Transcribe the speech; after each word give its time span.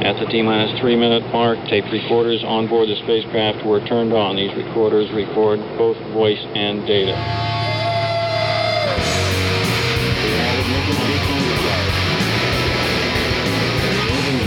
At 0.00 0.18
the 0.18 0.24
T-minus 0.24 0.80
three-minute 0.80 1.30
mark, 1.30 1.58
tape 1.68 1.84
recorders 1.92 2.42
on 2.42 2.68
board 2.68 2.88
the 2.88 2.96
spacecraft 3.04 3.66
were 3.66 3.80
turned 3.86 4.14
on. 4.14 4.36
These 4.36 4.56
recorders 4.56 5.12
record 5.12 5.60
both 5.76 5.98
voice 6.12 6.40
and 6.54 6.86
data. 6.86 7.12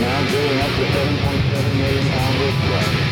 now 0.00 0.20
up 0.20 0.70
to 0.74 0.84
7.7 0.90 1.76
million 1.76 2.08
pounds 2.08 2.42
of 2.42 2.54
thrust. 2.66 3.03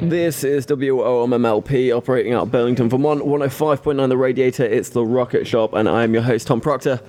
This 0.00 0.44
is 0.44 0.66
WOMMLP 0.66 1.94
operating 1.94 2.32
out 2.32 2.44
of 2.44 2.50
Burlington, 2.52 2.88
Vermont, 2.88 3.22
105.9 3.22 4.08
The 4.08 4.16
Radiator. 4.16 4.64
It's 4.64 4.88
the 4.90 5.04
Rocket 5.04 5.46
Shop, 5.46 5.74
and 5.74 5.88
I 5.88 6.04
am 6.04 6.14
your 6.14 6.22
host, 6.22 6.46
Tom 6.46 6.60
Proctor. 6.60 7.00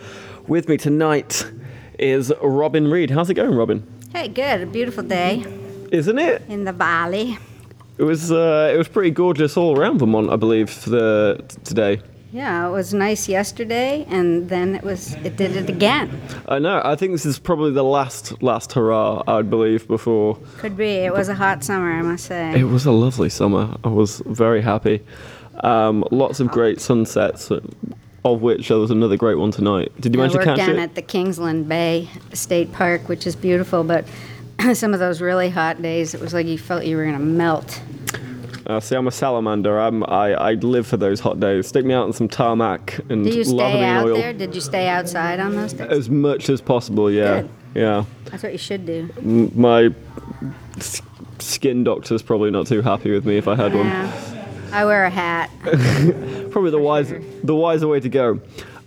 With 0.47 0.67
me 0.67 0.75
tonight 0.77 1.49
is 1.97 2.33
Robin 2.41 2.89
Reid. 2.89 3.09
How's 3.11 3.30
it 3.30 3.35
going, 3.35 3.55
Robin? 3.55 3.88
Hey, 4.13 4.27
good. 4.27 4.61
A 4.61 4.66
beautiful 4.66 5.03
day 5.03 5.45
Isn't 5.91 6.19
it? 6.19 6.41
in 6.49 6.66
the 6.66 6.73
valley. 6.73 7.38
It 7.97 8.03
was 8.03 8.31
uh, 8.31 8.71
it 8.73 8.77
was 8.77 8.88
pretty 8.89 9.11
gorgeous 9.11 9.55
all 9.55 9.77
around 9.80 9.99
Vermont, 9.99 10.30
I 10.30 10.35
believe, 10.35 10.69
for 10.69 10.89
the 10.89 11.44
today. 11.63 12.02
Yeah, 12.31 12.66
it 12.66 12.71
was 12.71 12.94
nice 12.94 13.27
yesterday, 13.27 14.05
and 14.09 14.48
then 14.48 14.76
it 14.76 14.84
was 14.84 15.16
it 15.16 15.35
did 15.35 15.55
it 15.58 15.70
again. 15.70 16.22
I 16.48 16.59
know. 16.59 16.81
I 16.84 16.95
think 16.95 17.12
this 17.12 17.26
is 17.26 17.38
probably 17.39 17.72
the 17.72 17.84
last 17.84 18.41
last 18.41 18.72
hurrah, 18.72 19.22
I'd 19.27 19.49
believe, 19.49 19.85
before. 19.88 20.38
Could 20.58 20.77
be. 20.77 20.91
It 20.91 21.13
was 21.13 21.27
a 21.27 21.36
hot 21.36 21.62
summer, 21.63 21.91
I 21.91 22.02
must 22.02 22.25
say. 22.25 22.58
It 22.58 22.63
was 22.63 22.86
a 22.86 22.91
lovely 22.91 23.30
summer. 23.30 23.75
I 23.84 23.89
was 23.89 24.22
very 24.25 24.62
happy. 24.62 25.03
Um, 25.62 26.05
lots 26.09 26.39
of 26.39 26.48
great 26.48 26.80
sunsets, 26.80 27.52
of 28.23 28.41
which 28.41 28.70
there 28.70 28.77
was 28.77 28.91
another 28.91 29.17
great 29.17 29.36
one 29.36 29.52
tonight. 29.52 29.91
Did 30.00 30.16
you 30.16 30.22
I 30.22 30.27
manage 30.27 30.39
to 30.39 30.44
catch 30.45 30.58
down 30.58 30.77
it? 30.77 30.80
at 30.80 30.95
the 30.95 31.02
Kingsland 31.02 31.67
Bay 31.67 32.08
State 32.33 32.72
Park, 32.72 33.09
which 33.09 33.27
is 33.27 33.36
beautiful, 33.36 33.83
but 33.83 34.05
some 34.73 34.94
of 34.94 35.02
those 35.02 35.20
really 35.20 35.50
hot 35.50 35.81
days, 35.81 36.14
it 36.14 36.22
was 36.22 36.33
like 36.33 36.48
you 36.48 36.58
felt 36.58 36.86
you 36.86 36.95
were 36.95 37.03
gonna 37.03 37.20
melt. 37.20 37.81
Uh, 38.66 38.80
see, 38.80 38.95
I'm 38.95 39.08
a 39.08 39.12
salamander. 39.12 39.80
I'm, 39.80 40.04
I, 40.04 40.34
I 40.34 40.54
live 40.54 40.86
for 40.88 40.98
those 40.98 41.20
hot 41.20 41.40
days. 41.40 41.67
Stick 41.67 41.86
me 41.86 41.94
out 41.94 42.06
in 42.08 42.14
some 42.14 42.28
tarmac 42.28 43.00
and 43.09 43.23
Did 43.23 43.34
you 43.34 43.44
stay 43.44 43.84
out 43.86 44.06
oil. 44.06 44.16
there? 44.16 44.34
Did 44.34 44.54
you 44.56 44.62
stay 44.62 44.88
outside 44.88 45.40
on 45.40 45.56
those 45.56 45.73
days? 45.73 45.90
As 45.90 46.09
much 46.09 46.50
as 46.50 46.62
possible, 46.62 47.09
yeah. 47.12 47.42
Good. 47.42 47.50
Yeah. 47.73 48.06
That's 48.26 48.44
what 48.44 48.52
you 48.52 48.58
should 48.58 48.86
do. 48.86 49.09
M- 49.17 49.52
My 49.59 49.89
s- 50.78 51.02
skin 51.39 51.84
doctor's 51.84 52.22
probably 52.22 52.52
not 52.52 52.67
too 52.67 52.82
happy 52.82 53.12
with 53.12 53.26
me 53.26 53.38
if 53.38 53.48
I 53.48 53.56
had 53.56 53.73
one. 53.73 53.86
Yeah. 53.88 54.48
I 54.73 54.86
wear 54.86 55.04
a 55.06 55.09
hat. 55.09 55.50
Probably 56.52 56.72
the 56.72 56.80
wise, 56.80 57.14
the 57.44 57.56
wiser 57.56 57.88
way 57.89 58.00
to 58.00 58.08
go. 58.09 58.39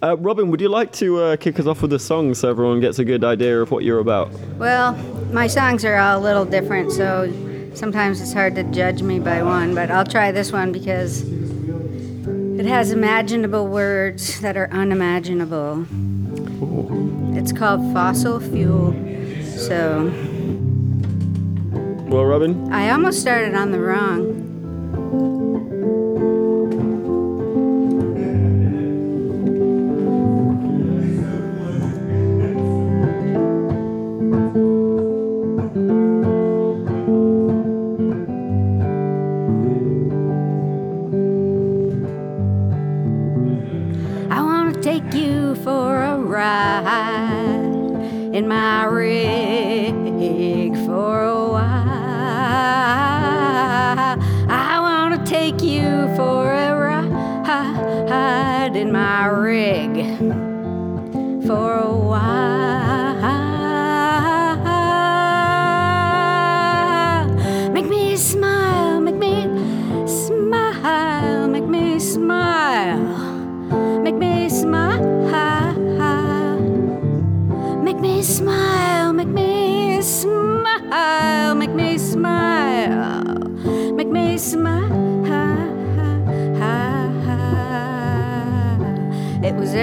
Uh, 0.02 0.16
Robin, 0.18 0.50
would 0.50 0.60
you 0.60 0.68
like 0.70 0.92
to 0.92 1.18
uh, 1.20 1.36
kick 1.36 1.58
us 1.60 1.66
off 1.66 1.82
with 1.82 1.92
a 1.92 1.98
song 1.98 2.32
so 2.34 2.48
everyone 2.48 2.80
gets 2.80 2.98
a 2.98 3.04
good 3.04 3.22
idea 3.24 3.60
of 3.60 3.70
what 3.70 3.84
you're 3.84 3.98
about? 4.00 4.30
Well, 4.58 4.92
my 5.32 5.46
songs 5.46 5.84
are 5.84 5.96
all 5.96 6.18
a 6.18 6.22
little 6.22 6.44
different, 6.46 6.92
so 6.92 7.24
sometimes 7.74 8.20
it's 8.20 8.32
hard 8.32 8.54
to 8.54 8.62
judge 8.64 9.02
me 9.02 9.18
by 9.18 9.42
one, 9.42 9.74
but 9.74 9.90
I'll 9.90 10.04
try 10.04 10.32
this 10.32 10.52
one 10.52 10.72
because 10.72 11.22
it 12.58 12.66
has 12.66 12.92
imaginable 12.92 13.66
words 13.66 14.40
that 14.40 14.56
are 14.56 14.70
unimaginable. 14.70 15.86
It's 17.36 17.52
called 17.52 17.92
Fossil 17.92 18.40
Fuel. 18.40 18.92
So 19.56 20.04
Well, 22.08 22.24
Robin, 22.24 22.72
I 22.72 22.90
almost 22.90 23.20
started 23.20 23.54
on 23.54 23.72
the 23.72 23.80
wrong. 23.80 24.33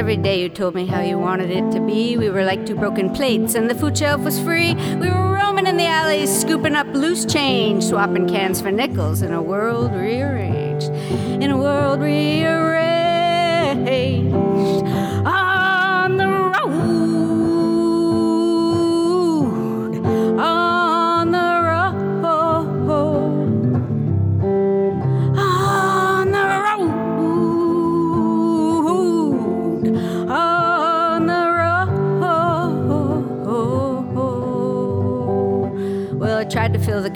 Every 0.01 0.17
day 0.17 0.41
you 0.41 0.49
told 0.49 0.73
me 0.73 0.87
how 0.87 0.99
you 0.99 1.15
wanted 1.15 1.51
it 1.51 1.71
to 1.71 1.79
be. 1.79 2.17
We 2.17 2.31
were 2.31 2.43
like 2.43 2.65
two 2.65 2.73
broken 2.73 3.13
plates, 3.13 3.53
and 3.53 3.69
the 3.69 3.75
food 3.75 3.95
shelf 3.95 4.21
was 4.21 4.39
free. 4.39 4.73
We 4.95 5.07
were 5.07 5.31
roaming 5.31 5.67
in 5.67 5.77
the 5.77 5.85
alleys, 5.85 6.35
scooping 6.41 6.73
up 6.73 6.87
loose 6.87 7.23
change, 7.23 7.83
swapping 7.83 8.27
cans 8.27 8.59
for 8.59 8.71
nickels 8.71 9.21
in 9.21 9.31
a 9.31 9.43
world 9.43 9.91
rearranged. 9.91 10.89
In 11.43 11.51
a 11.51 11.57
world 11.57 11.99
rearranged 11.99 12.60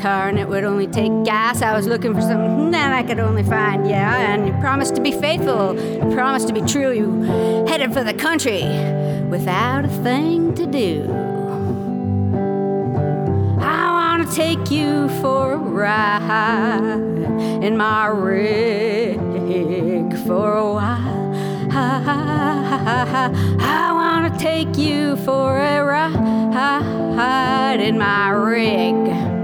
car 0.06 0.30
and 0.30 0.38
it 0.38 0.48
would 0.48 0.64
only 0.64 0.86
take 0.86 1.12
gas. 1.24 1.64
I 1.64 1.76
was 1.76 1.88
looking 1.88 2.14
for 2.14 2.22
something 2.22 2.70
that 2.70 2.94
I 2.94 3.02
could 3.02 3.20
only 3.20 3.42
find, 3.42 3.90
yeah. 3.90 4.16
And 4.16 4.46
you 4.46 4.54
promised 4.62 4.94
to 4.96 5.02
be 5.02 5.12
faithful, 5.12 5.76
you 5.76 6.14
promised 6.14 6.48
to 6.48 6.54
be 6.54 6.62
true. 6.62 6.92
You 6.92 7.66
headed 7.66 7.92
for 7.92 8.04
the 8.04 8.14
country 8.14 8.62
without 9.30 9.84
a 9.84 9.88
thing 10.04 10.54
to 10.54 10.68
do. 10.68 11.10
I 13.60 13.84
want 14.00 14.30
to 14.30 14.36
take 14.36 14.70
you 14.70 15.10
for 15.22 15.54
a 15.54 15.58
ride 15.58 17.02
in 17.64 17.76
my 17.76 18.06
rig 18.06 19.18
for 20.28 20.56
a 20.56 20.72
while. 20.72 21.34
I 23.72 23.92
want 23.92 24.32
to 24.32 24.40
take 24.40 24.78
you 24.78 25.16
for 25.26 25.58
a 25.58 25.84
ride 25.84 27.80
in 27.80 27.98
my 27.98 28.30
rig 28.30 29.35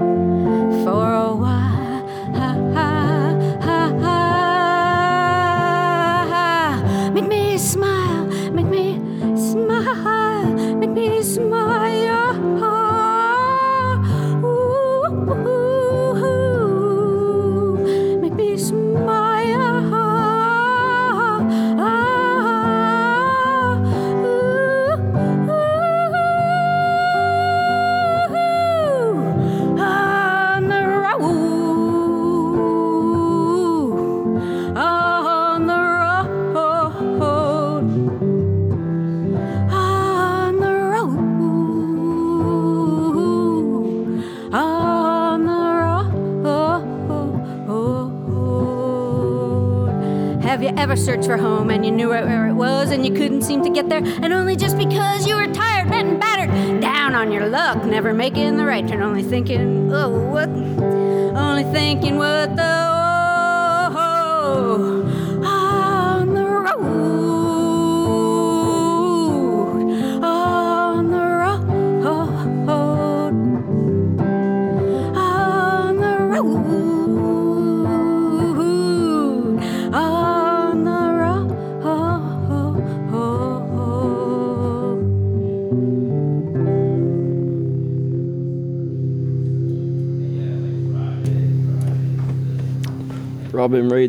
a 50.92 50.98
search 50.98 51.26
for 51.26 51.38
home 51.38 51.70
and 51.70 51.86
you 51.86 51.92
knew 51.92 52.10
where 52.10 52.48
it 52.48 52.54
was 52.54 52.92
and 52.92 53.06
you 53.06 53.14
couldn't 53.14 53.44
seem 53.44 53.64
to 53.64 53.70
get 53.70 53.88
there. 53.88 54.04
And 54.04 54.34
only 54.34 54.58
just 54.58 54.78
because 54.78 55.26
you 55.26 55.36
were 55.36 55.48
tired, 55.48 55.90
bent, 55.90 56.10
and 56.10 56.20
battered, 56.20 56.82
down 56.82 57.16
on 57.16 57.32
your 57.32 57.48
luck, 57.48 57.86
never 57.86 58.14
making 58.14 58.58
the 58.58 58.66
right 58.66 58.86
turn, 58.86 59.02
only 59.02 59.24
thinking, 59.24 59.92
oh, 59.94 60.10
what? 60.30 60.50
Only 60.50 61.64
thinking 61.72 62.18
what 62.18 62.56
the. 62.58 63.01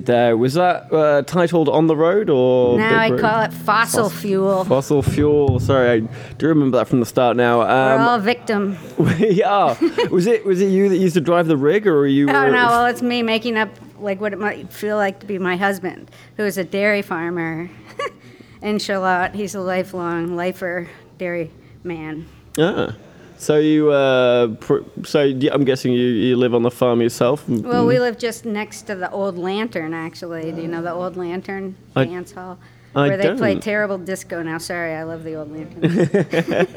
Reid 0.03 0.07
there. 0.07 0.37
Was 0.37 0.55
that 0.55 0.93
uh, 0.93 1.23
titled 1.23 1.69
On 1.69 1.87
the 1.87 1.97
Road 1.97 2.29
or? 2.29 2.79
Now 2.79 2.99
I 2.99 3.11
call 3.17 3.43
it 3.43 3.53
fossil 3.53 4.11
fuel. 4.11 4.65
Fossil 4.65 5.03
fuel. 5.03 5.61
Sorry, 5.61 5.91
I 5.91 5.99
do 6.39 6.49
remember 6.49 6.79
that 6.79 6.89
from 6.89 7.01
the 7.01 7.07
start 7.07 7.37
now. 7.37 7.59
We're 7.61 7.95
Um, 7.95 8.01
all 8.09 8.19
victim. 8.19 8.77
we 8.99 9.43
are. 9.43 9.77
Was 10.11 10.27
it 10.27 10.45
was 10.45 10.61
it 10.61 10.67
you 10.71 10.89
that 10.89 10.97
used 10.99 11.15
to 11.15 11.21
drive 11.21 11.47
the 11.47 11.57
rig, 11.57 11.87
or 11.87 11.95
were 11.95 12.07
you? 12.07 12.29
Oh 12.29 12.33
were- 12.33 12.51
no, 12.51 12.67
well 12.67 12.87
it's 12.87 13.03
me 13.03 13.23
making 13.23 13.57
up 13.57 13.71
like 13.99 14.21
what 14.21 14.33
it 14.33 14.39
might 14.39 14.73
feel 14.73 14.97
like 14.97 15.21
to 15.21 15.27
be 15.27 15.39
my 15.39 15.57
husband, 15.57 16.11
who 16.37 16.45
is 16.45 16.59
a 16.59 16.65
dairy 16.65 17.03
farmer 17.03 17.71
in 18.63 18.79
Charlotte. 18.79 19.35
He's 19.35 19.55
a 19.55 19.61
lifelong 19.61 20.37
lifer 20.37 20.89
dairy 21.19 21.51
man. 21.85 22.27
Ah. 22.59 22.95
So 23.43 23.59
you, 23.59 23.91
uh, 23.91 24.55
pr- 24.61 24.83
so 25.03 25.19
I'm 25.21 25.65
guessing 25.65 25.93
you, 25.93 26.07
you 26.07 26.37
live 26.37 26.55
on 26.55 26.63
the 26.63 26.71
farm 26.71 27.01
yourself. 27.03 27.43
Well, 27.49 27.85
we 27.85 27.99
live 27.99 28.17
just 28.17 28.45
next 28.45 28.83
to 28.83 28.95
the 28.95 29.11
old 29.11 29.37
lantern, 29.37 29.95
actually. 29.95 30.53
Do 30.53 30.63
you 30.63 30.69
know 30.69 30.81
the 30.81 30.93
old 30.93 31.17
lantern 31.17 31.75
I- 31.97 32.05
dance 32.05 32.31
hall? 32.31 32.57
I 32.95 33.09
Where 33.09 33.17
they 33.17 33.35
play 33.35 33.55
don't. 33.55 33.63
terrible 33.63 33.99
disco 33.99 34.43
now. 34.43 34.59
Sorry, 34.59 34.95
I 34.95 35.03
love 35.03 35.25
the 35.25 35.35
old 35.35 35.51
lantern. 35.51 36.69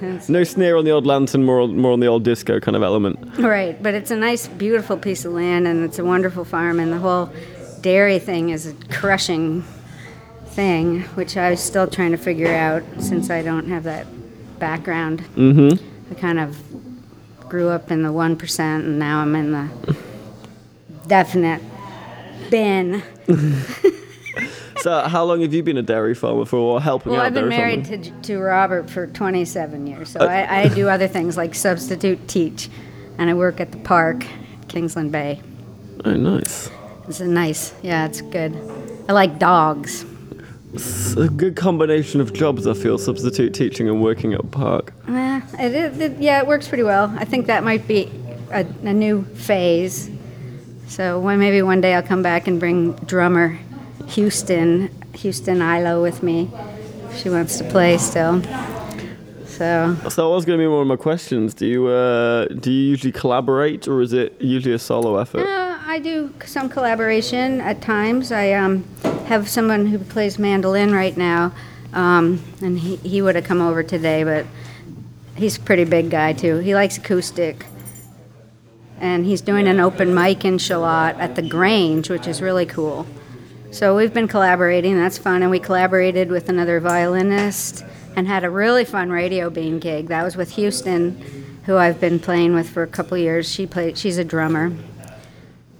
No 0.28 0.44
sneer 0.44 0.76
on 0.78 0.86
the 0.86 0.92
old 0.92 1.04
lantern, 1.04 1.44
more 1.44 1.60
on, 1.60 1.76
more 1.76 1.92
on 1.92 2.00
the 2.00 2.06
old 2.06 2.24
disco 2.24 2.58
kind 2.58 2.74
of 2.74 2.82
element. 2.82 3.18
right, 3.38 3.82
but 3.82 3.92
it's 3.92 4.10
a 4.10 4.16
nice, 4.16 4.48
beautiful 4.48 4.96
piece 4.96 5.26
of 5.26 5.32
land, 5.32 5.66
and 5.66 5.84
it's 5.84 5.98
a 5.98 6.04
wonderful 6.06 6.44
farm, 6.46 6.80
and 6.80 6.90
the 6.90 6.98
whole 6.98 7.28
dairy 7.82 8.18
thing 8.18 8.48
is 8.48 8.64
a 8.66 8.72
crushing 8.88 9.62
thing, 10.46 11.02
which 11.16 11.36
I 11.36 11.50
was 11.50 11.60
still 11.60 11.86
trying 11.86 12.12
to 12.12 12.16
figure 12.16 12.54
out 12.54 12.82
since 12.98 13.28
I 13.28 13.42
don't 13.42 13.68
have 13.68 13.82
that 13.84 14.06
background. 14.60 15.24
Mm-hmm. 15.34 16.12
I 16.12 16.14
kind 16.14 16.38
of 16.38 16.56
grew 17.48 17.68
up 17.70 17.90
in 17.90 18.02
the 18.02 18.10
1%, 18.10 18.60
and 18.60 18.98
now 18.98 19.20
I'm 19.20 19.34
in 19.34 19.50
the 19.52 19.96
definite 21.08 21.60
bin. 22.50 23.02
So 24.80 25.00
how 25.06 25.24
long 25.24 25.42
have 25.42 25.52
you 25.52 25.62
been 25.62 25.76
a 25.76 25.82
dairy 25.82 26.14
farmer 26.14 26.46
for, 26.46 26.56
or 26.56 26.80
helping 26.80 27.12
Well, 27.12 27.20
out 27.20 27.26
I've 27.26 27.34
been 27.34 27.50
married 27.50 27.86
farming? 27.86 28.22
to, 28.22 28.34
to 28.34 28.38
Robert 28.38 28.88
for 28.88 29.06
27 29.08 29.86
years, 29.86 30.08
so 30.08 30.20
I, 30.20 30.60
I 30.62 30.68
do 30.68 30.88
other 30.88 31.06
things 31.06 31.36
like 31.36 31.54
substitute 31.54 32.26
teach, 32.28 32.70
and 33.18 33.28
I 33.28 33.34
work 33.34 33.60
at 33.60 33.72
the 33.72 33.78
park, 33.78 34.24
Kingsland 34.68 35.12
Bay. 35.12 35.42
Oh, 36.06 36.14
nice. 36.14 36.70
It's 37.08 37.20
a 37.20 37.26
nice, 37.26 37.74
yeah, 37.82 38.06
it's 38.06 38.22
good. 38.22 38.56
I 39.06 39.12
like 39.12 39.38
dogs. 39.38 40.06
It's 40.72 41.16
a 41.16 41.28
good 41.28 41.56
combination 41.56 42.20
of 42.20 42.32
jobs, 42.32 42.66
I 42.66 42.74
feel, 42.74 42.96
substitute 42.98 43.54
teaching 43.54 43.88
and 43.88 44.00
working 44.02 44.32
at 44.34 44.40
a 44.40 44.46
park. 44.46 44.92
Eh, 45.08 45.40
it, 45.58 45.74
it, 45.74 46.00
it- 46.00 46.18
yeah, 46.20 46.40
it 46.40 46.46
works 46.46 46.68
pretty 46.68 46.84
well. 46.84 47.12
I 47.18 47.24
think 47.24 47.46
that 47.46 47.64
might 47.64 47.86
be 47.88 48.10
a, 48.52 48.64
a 48.84 48.92
new 48.92 49.24
phase. 49.34 50.10
So 50.86 51.18
when, 51.20 51.38
maybe 51.38 51.62
one 51.62 51.80
day 51.80 51.94
I'll 51.94 52.02
come 52.02 52.22
back 52.22 52.46
and 52.46 52.58
bring 52.60 52.92
drummer 53.06 53.58
Houston, 54.08 54.90
Houston 55.14 55.60
Ilo 55.62 56.02
with 56.02 56.22
me. 56.22 56.50
She 57.16 57.28
wants 57.30 57.58
to 57.58 57.64
play 57.64 57.98
still. 57.98 58.42
So 59.46 59.96
So 60.08 60.22
that 60.22 60.28
was 60.28 60.44
going 60.44 60.58
to 60.58 60.62
be 60.62 60.66
one 60.68 60.82
of 60.82 60.86
my 60.86 60.96
questions. 60.96 61.54
Do 61.54 61.66
you 61.66 61.88
uh, 61.88 62.46
do 62.46 62.70
you 62.70 62.90
usually 62.90 63.12
collaborate, 63.12 63.86
or 63.88 64.00
is 64.00 64.12
it 64.12 64.40
usually 64.40 64.74
a 64.74 64.78
solo 64.78 65.16
effort? 65.18 65.40
Uh, 65.46 65.78
I 65.84 65.98
do 65.98 66.32
some 66.46 66.68
collaboration 66.68 67.60
at 67.60 67.82
times. 67.82 68.32
I 68.32 68.52
um, 68.52 68.84
have 69.30 69.48
someone 69.48 69.86
who 69.86 69.96
plays 69.96 70.40
mandolin 70.40 70.92
right 70.92 71.16
now, 71.16 71.52
um, 71.92 72.42
and 72.60 72.76
he, 72.76 72.96
he 72.96 73.22
would 73.22 73.36
have 73.36 73.44
come 73.44 73.60
over 73.60 73.80
today, 73.80 74.24
but 74.24 74.44
he's 75.36 75.56
a 75.56 75.60
pretty 75.60 75.84
big 75.84 76.10
guy 76.10 76.32
too. 76.32 76.58
He 76.58 76.74
likes 76.74 76.98
acoustic. 76.98 77.64
And 78.98 79.24
he's 79.24 79.40
doing 79.40 79.68
an 79.68 79.78
open 79.78 80.16
mic 80.16 80.44
in 80.44 80.58
Charlotte 80.58 81.16
at 81.18 81.36
the 81.36 81.42
Grange, 81.42 82.10
which 82.10 82.26
is 82.26 82.42
really 82.42 82.66
cool. 82.66 83.06
So 83.70 83.96
we've 83.96 84.12
been 84.12 84.26
collaborating, 84.26 84.96
that's 84.96 85.16
fun. 85.16 85.42
And 85.42 85.50
we 85.52 85.60
collaborated 85.60 86.28
with 86.28 86.48
another 86.48 86.80
violinist 86.80 87.84
and 88.16 88.26
had 88.26 88.42
a 88.42 88.50
really 88.50 88.84
fun 88.84 89.10
radio 89.10 89.48
bean 89.48 89.78
gig. 89.78 90.08
That 90.08 90.24
was 90.24 90.36
with 90.36 90.50
Houston, 90.56 91.60
who 91.66 91.76
I've 91.76 92.00
been 92.00 92.18
playing 92.18 92.52
with 92.52 92.68
for 92.68 92.82
a 92.82 92.88
couple 92.88 93.16
years. 93.16 93.48
She 93.48 93.64
played, 93.64 93.96
she's 93.96 94.18
a 94.18 94.24
drummer. 94.24 94.72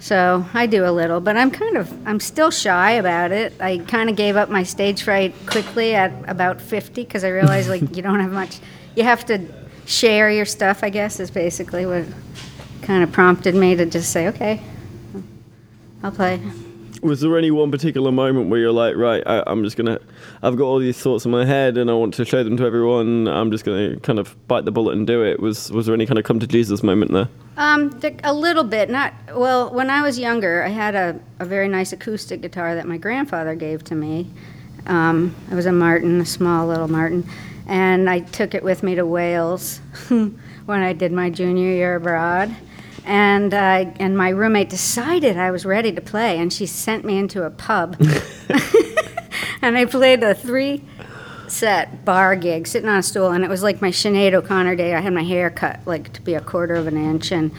So 0.01 0.47
I 0.55 0.67
do 0.67 0.87
a 0.87 0.91
little, 0.91 1.21
but 1.21 1.37
I'm 1.37 1.51
kind 1.51 1.77
of 1.77 1.93
I'm 2.07 2.21
still 2.21 2.51
shy 2.51 2.93
about 2.93 3.33
it. 3.33 3.53
I 3.61 3.79
kind 3.79 4.09
of 4.09 4.17
gave 4.17 4.35
up 4.35 4.49
my 4.49 4.63
stage 4.63 5.03
fright 5.03 5.35
quickly 5.47 5.95
at 5.95 6.11
about 6.27 6.61
50 6.61 7.05
because 7.05 7.23
I 7.23 7.29
realized 7.29 7.69
like 7.69 7.83
you 7.97 8.03
don't 8.03 8.19
have 8.19 8.33
much. 8.33 8.59
You 8.97 9.05
have 9.05 9.27
to 9.27 9.47
share 9.85 10.31
your 10.31 10.47
stuff. 10.47 10.83
I 10.83 10.89
guess 10.89 11.21
is 11.21 11.31
basically 11.31 11.85
what 11.85 12.07
kind 12.81 13.05
of 13.05 13.13
prompted 13.13 13.55
me 13.55 13.77
to 13.77 13.85
just 13.85 14.11
say, 14.11 14.29
okay, 14.29 14.63
I'll 16.03 16.11
play. 16.11 16.41
Was 17.03 17.21
there 17.21 17.37
any 17.39 17.51
one 17.51 17.71
particular 17.71 18.13
moment 18.13 18.51
where 18.51 18.61
you're 18.61 18.73
like, 18.73 18.95
right, 18.97 19.23
I, 19.27 19.43
I'm 19.47 19.65
just 19.65 19.77
gonna, 19.77 19.99
I've 20.43 20.57
got 20.57 20.65
all 20.65 20.79
these 20.79 20.99
thoughts 20.99 21.25
in 21.25 21.31
my 21.31 21.45
head 21.45 21.79
and 21.79 21.91
I 21.91 21.95
want 21.95 22.15
to 22.15 22.25
show 22.25 22.45
them 22.45 22.57
to 22.59 22.65
everyone. 22.65 23.27
I'm 23.27 23.51
just 23.51 23.65
gonna 23.65 23.99
kind 24.01 24.19
of 24.19 24.37
bite 24.49 24.65
the 24.65 24.71
bullet 24.71 24.97
and 24.97 25.07
do 25.07 25.25
it. 25.25 25.41
Was 25.41 25.71
was 25.71 25.87
there 25.87 25.95
any 25.95 26.07
kind 26.07 26.19
of 26.19 26.25
come 26.25 26.39
to 26.41 26.47
Jesus 26.47 26.83
moment 26.83 27.13
there? 27.13 27.29
Um, 27.57 27.99
a 28.25 28.35
little 28.35 28.65
bit. 28.65 28.91
Not 28.91 29.15
well. 29.35 29.73
When 29.73 29.91
I 29.91 30.03
was 30.03 30.19
younger, 30.19 30.63
I 30.63 30.69
had 30.69 30.95
a, 30.95 31.19
a 31.39 31.45
very 31.45 31.69
nice 31.69 31.93
acoustic 31.93 32.41
guitar 32.41 32.75
that 32.75 32.87
my 32.87 32.97
grandfather 32.97 33.55
gave 33.55 33.85
to 33.85 33.95
me. 33.95 34.31
Um, 34.87 35.35
it 35.51 35.55
was 35.55 35.67
a 35.67 35.73
Martin, 35.73 36.21
a 36.21 36.27
small 36.27 36.67
little 36.67 36.89
Martin, 36.89 37.29
and 37.67 38.09
I 38.09 38.21
took 38.21 38.55
it 38.55 38.63
with 38.63 38.83
me 38.83 38.95
to 38.95 39.07
Wales 39.07 39.79
when 40.09 40.39
I 40.69 40.93
did 40.93 41.13
my 41.13 41.31
junior 41.31 41.71
year 41.71 41.97
abroad. 41.97 42.55
And 43.05 43.55
uh, 43.55 43.93
and 43.99 44.17
my 44.17 44.29
roommate 44.29 44.69
decided 44.69 45.37
I 45.37 45.51
was 45.51 45.65
ready 45.65 45.93
to 45.93 46.01
play, 46.01 46.39
and 46.39 46.53
she 46.53 46.67
sent 46.67 47.05
me 47.05 47.19
into 47.19 47.45
a 47.45 47.51
pub, 47.51 47.97
and 49.63 49.77
I 49.77 49.85
played 49.87 50.23
a 50.23 50.35
three 50.35 50.83
set 51.49 52.05
bar 52.05 52.37
gig 52.37 52.67
sitting 52.67 52.89
on 52.89 52.99
a 52.99 53.03
stool 53.03 53.31
and 53.31 53.43
it 53.43 53.51
was 53.51 53.63
like 53.63 53.83
my 53.83 53.91
Sinead 53.91 54.35
O'Connor 54.35 54.77
day. 54.77 54.95
I 54.95 55.01
had 55.01 55.13
my 55.13 55.25
hair 55.25 55.51
cut 55.51 55.81
like 55.85 56.13
to 56.13 56.23
be 56.23 56.35
a 56.35 56.41
quarter 56.41 56.75
of 56.75 56.87
an 56.87 56.97
inch 56.97 57.33
and 57.33 57.51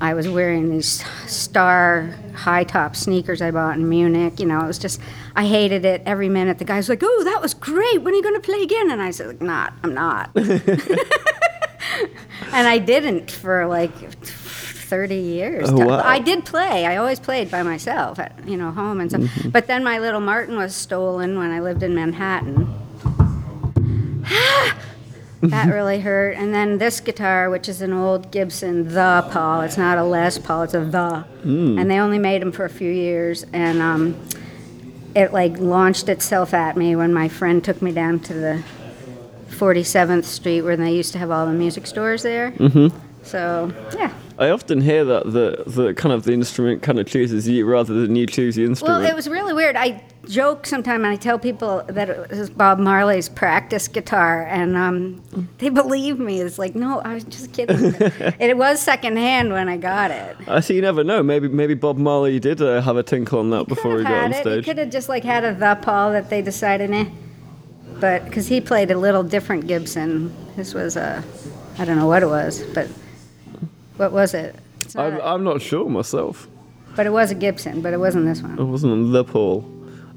I 0.00 0.14
was 0.14 0.28
wearing 0.28 0.70
these 0.70 1.04
star 1.26 2.14
high 2.34 2.62
top 2.62 2.94
sneakers 2.94 3.42
I 3.42 3.50
bought 3.50 3.76
in 3.76 3.88
Munich. 3.88 4.38
You 4.38 4.46
know, 4.46 4.60
it 4.60 4.66
was 4.66 4.78
just 4.78 5.00
I 5.34 5.44
hated 5.44 5.84
it 5.84 6.02
every 6.06 6.28
minute. 6.28 6.58
The 6.58 6.64
guy 6.64 6.76
was 6.76 6.88
like, 6.88 7.02
"Oh, 7.02 7.24
that 7.24 7.42
was 7.42 7.52
great. 7.52 8.02
When 8.02 8.14
are 8.14 8.16
you 8.16 8.22
going 8.22 8.36
to 8.36 8.40
play 8.40 8.62
again?" 8.62 8.92
And 8.92 9.02
I 9.02 9.10
said, 9.10 9.26
like, 9.26 9.40
"Not. 9.40 9.72
I'm 9.82 9.94
not." 9.94 10.30
and 10.36 10.48
I 12.52 12.78
didn't 12.78 13.30
for 13.30 13.66
like 13.66 13.90
30 14.88 15.14
years. 15.16 15.68
Oh, 15.70 15.86
wow. 15.86 16.02
I 16.02 16.18
did 16.18 16.44
play. 16.46 16.86
I 16.86 16.96
always 16.96 17.20
played 17.20 17.50
by 17.50 17.62
myself 17.62 18.18
at, 18.18 18.32
you 18.46 18.56
know, 18.56 18.70
home 18.70 19.00
and 19.00 19.10
stuff. 19.10 19.22
Mm-hmm. 19.22 19.50
But 19.50 19.66
then 19.66 19.84
my 19.84 19.98
little 19.98 20.20
Martin 20.20 20.56
was 20.56 20.74
stolen 20.74 21.38
when 21.38 21.50
I 21.50 21.60
lived 21.60 21.82
in 21.82 21.94
Manhattan. 21.94 22.74
that 25.42 25.72
really 25.72 26.00
hurt. 26.00 26.36
And 26.36 26.54
then 26.54 26.78
this 26.78 27.00
guitar, 27.00 27.50
which 27.50 27.68
is 27.68 27.82
an 27.82 27.92
old 27.92 28.30
Gibson 28.30 28.88
The 28.88 29.28
Paul, 29.30 29.60
it's 29.60 29.76
not 29.76 29.98
a 29.98 30.02
Les 30.04 30.38
Paul, 30.38 30.62
it's 30.62 30.74
a 30.74 30.80
The. 30.80 31.24
And 31.78 31.90
they 31.90 31.98
only 31.98 32.18
made 32.18 32.40
them 32.40 32.52
for 32.52 32.64
a 32.64 32.70
few 32.70 32.90
years. 32.90 33.44
And 33.52 33.80
um, 33.82 34.20
it 35.14 35.32
like 35.32 35.58
launched 35.58 36.08
itself 36.08 36.54
at 36.54 36.76
me 36.76 36.96
when 36.96 37.12
my 37.12 37.28
friend 37.28 37.62
took 37.62 37.82
me 37.82 37.92
down 37.92 38.20
to 38.20 38.34
the 38.34 38.62
47th 39.50 40.24
Street 40.24 40.62
where 40.62 40.76
they 40.76 40.94
used 40.94 41.12
to 41.12 41.18
have 41.18 41.30
all 41.30 41.46
the 41.46 41.52
music 41.52 41.86
stores 41.86 42.22
there. 42.22 42.52
Mm-hmm. 42.52 42.96
So, 43.28 43.72
yeah, 43.94 44.12
I 44.38 44.50
often 44.50 44.80
hear 44.80 45.04
that 45.04 45.32
the 45.32 45.64
the 45.66 45.92
kind 45.94 46.14
of 46.14 46.24
the 46.24 46.32
instrument 46.32 46.82
kind 46.82 46.98
of 46.98 47.06
chooses 47.06 47.46
you 47.46 47.66
rather 47.66 47.92
than 47.92 48.16
you 48.16 48.26
choose 48.26 48.56
the 48.56 48.64
instrument. 48.64 49.02
Well, 49.02 49.10
it 49.10 49.14
was 49.14 49.28
really 49.28 49.52
weird. 49.52 49.76
I 49.76 50.02
joke 50.28 50.64
sometimes 50.64 51.04
and 51.04 51.12
I 51.12 51.16
tell 51.16 51.38
people 51.38 51.82
that 51.88 52.08
it 52.08 52.30
was 52.30 52.48
Bob 52.48 52.78
Marley's 52.78 53.28
practice 53.28 53.86
guitar, 53.86 54.46
and 54.46 54.76
um, 54.76 55.48
they 55.58 55.68
believe 55.68 56.18
me. 56.18 56.40
It's 56.40 56.58
like, 56.58 56.74
no, 56.74 57.00
I 57.00 57.14
was 57.14 57.24
just 57.24 57.52
kidding. 57.52 57.76
it 58.38 58.56
was 58.56 58.80
secondhand 58.80 59.52
when 59.52 59.68
I 59.68 59.76
got 59.76 60.10
it. 60.10 60.36
I 60.46 60.60
see. 60.60 60.76
You 60.76 60.82
never 60.82 61.04
know. 61.04 61.22
Maybe 61.22 61.48
maybe 61.48 61.74
Bob 61.74 61.98
Marley 61.98 62.40
did 62.40 62.62
uh, 62.62 62.80
have 62.80 62.96
a 62.96 63.02
tinkle 63.02 63.40
on 63.40 63.50
that 63.50 63.66
before 63.66 63.98
he 63.98 64.04
got 64.04 64.24
on 64.24 64.32
it. 64.32 64.36
He 64.36 64.40
stage. 64.40 64.64
could 64.64 64.78
have 64.78 64.90
just 64.90 65.08
like 65.08 65.24
had 65.24 65.44
a 65.44 65.52
the 65.52 65.78
Paul 65.82 66.12
that 66.12 66.30
they 66.30 66.40
decided, 66.40 66.90
eh. 66.92 67.06
But 68.00 68.24
because 68.24 68.46
he 68.46 68.60
played 68.60 68.90
a 68.90 68.96
little 68.96 69.22
different 69.22 69.66
Gibson. 69.66 70.32
This 70.54 70.74
was 70.74 70.96
a, 70.96 71.24
I 71.78 71.84
don't 71.84 71.96
know 71.96 72.06
what 72.06 72.22
it 72.22 72.26
was, 72.26 72.62
but 72.74 72.88
what 73.98 74.12
was 74.12 74.32
it? 74.34 74.54
It's 74.80 74.94
not 74.94 75.06
I'm, 75.12 75.16
a- 75.20 75.22
I'm 75.24 75.44
not 75.44 75.60
sure 75.60 75.88
myself. 75.88 76.48
but 76.96 77.04
it 77.06 77.10
was 77.10 77.30
a 77.30 77.34
Gibson, 77.34 77.82
but 77.82 77.92
it 77.92 77.98
wasn't 77.98 78.24
this 78.24 78.40
one. 78.42 78.58
It 78.58 78.64
wasn't 78.64 79.12
the 79.12 79.24
Paul. 79.24 79.64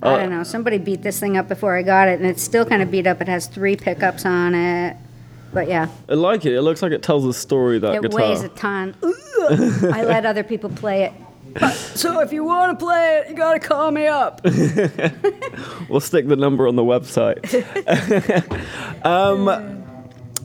I 0.04 0.18
don't 0.18 0.32
know. 0.32 0.42
Somebody 0.44 0.80
beat 0.80 1.04
this 1.04 1.20
thing 1.20 1.38
up 1.38 1.48
before 1.48 1.76
I 1.78 1.84
got 1.84 2.08
it, 2.08 2.20
and 2.20 2.28
it's 2.28 2.42
still 2.42 2.66
kind 2.66 2.82
of 2.82 2.90
beat 2.90 3.06
up. 3.06 3.22
It 3.22 3.28
has 3.28 3.46
three 3.46 3.76
pickups 3.76 4.26
on 4.26 4.56
it, 4.56 4.98
but 5.54 5.68
yeah, 5.68 5.90
I 6.10 6.14
like 6.16 6.44
it. 6.46 6.54
It 6.54 6.62
looks 6.64 6.82
like 6.82 6.92
it 6.92 7.04
tells 7.04 7.24
a 7.26 7.34
story. 7.34 7.78
That 7.78 7.94
it 7.96 8.02
guitar. 8.02 8.20
weighs 8.30 8.42
a 8.42 8.50
ton. 8.50 8.96
I 9.04 10.04
let 10.04 10.26
other 10.26 10.44
people 10.44 10.72
play 10.72 11.04
it. 11.04 11.14
But- 11.54 11.74
so 11.74 12.20
if 12.22 12.32
you 12.34 12.44
want 12.44 12.80
to 12.80 12.84
play 12.84 13.18
it, 13.20 13.30
you 13.30 13.36
got 13.36 13.54
to 13.54 13.60
call 13.60 13.92
me 13.92 14.08
up. 14.08 14.42
We'll 15.90 16.00
stick 16.00 16.26
the 16.28 16.38
number 16.38 16.68
on 16.70 16.78
the 16.78 16.84
website. 16.84 17.42
um, 19.06 19.81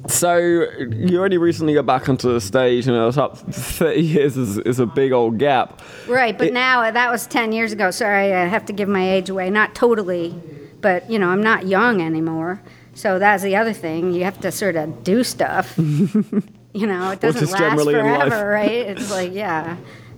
so 0.08 0.36
you 0.38 1.22
only 1.22 1.38
recently 1.38 1.74
got 1.74 1.86
back 1.86 2.08
onto 2.08 2.32
the 2.32 2.40
stage, 2.40 2.86
and 2.86 2.96
it 2.96 3.00
was 3.00 3.18
up 3.18 3.38
30 3.38 4.00
years 4.00 4.36
is, 4.36 4.58
is 4.58 4.78
a 4.78 4.86
big 4.86 5.12
old 5.12 5.38
gap. 5.38 5.82
Right, 6.08 6.36
but 6.36 6.48
It- 6.48 6.52
now 6.52 6.82
uh, 6.82 6.90
that 6.90 7.10
was 7.10 7.26
10 7.26 7.52
years 7.52 7.72
ago. 7.72 7.90
Sorry, 7.90 8.32
I 8.32 8.46
uh, 8.46 8.48
have 8.48 8.64
to 8.66 8.72
give 8.72 8.88
my 8.88 9.08
age 9.08 9.28
away. 9.30 9.50
Not 9.50 9.74
totally, 9.74 10.34
but 10.80 11.08
you 11.10 11.18
know, 11.18 11.28
I'm 11.28 11.42
not 11.42 11.66
young 11.66 12.00
anymore. 12.00 12.60
So 12.94 13.18
that's 13.18 13.42
the 13.42 13.56
other 13.56 13.72
thing. 13.74 14.12
You 14.12 14.24
have 14.24 14.40
to 14.40 14.50
sort 14.50 14.76
of 14.76 15.04
do 15.04 15.22
stuff. 15.22 15.74
you 15.78 16.86
know, 16.86 17.10
it 17.10 17.20
doesn't 17.20 17.50
last 17.50 17.58
generally 17.58 17.94
in 17.94 18.06
life. 18.06 18.28
forever, 18.28 18.48
right? 18.50 18.70
It's 18.70 19.10
like, 19.10 19.32
yeah. 19.34 19.76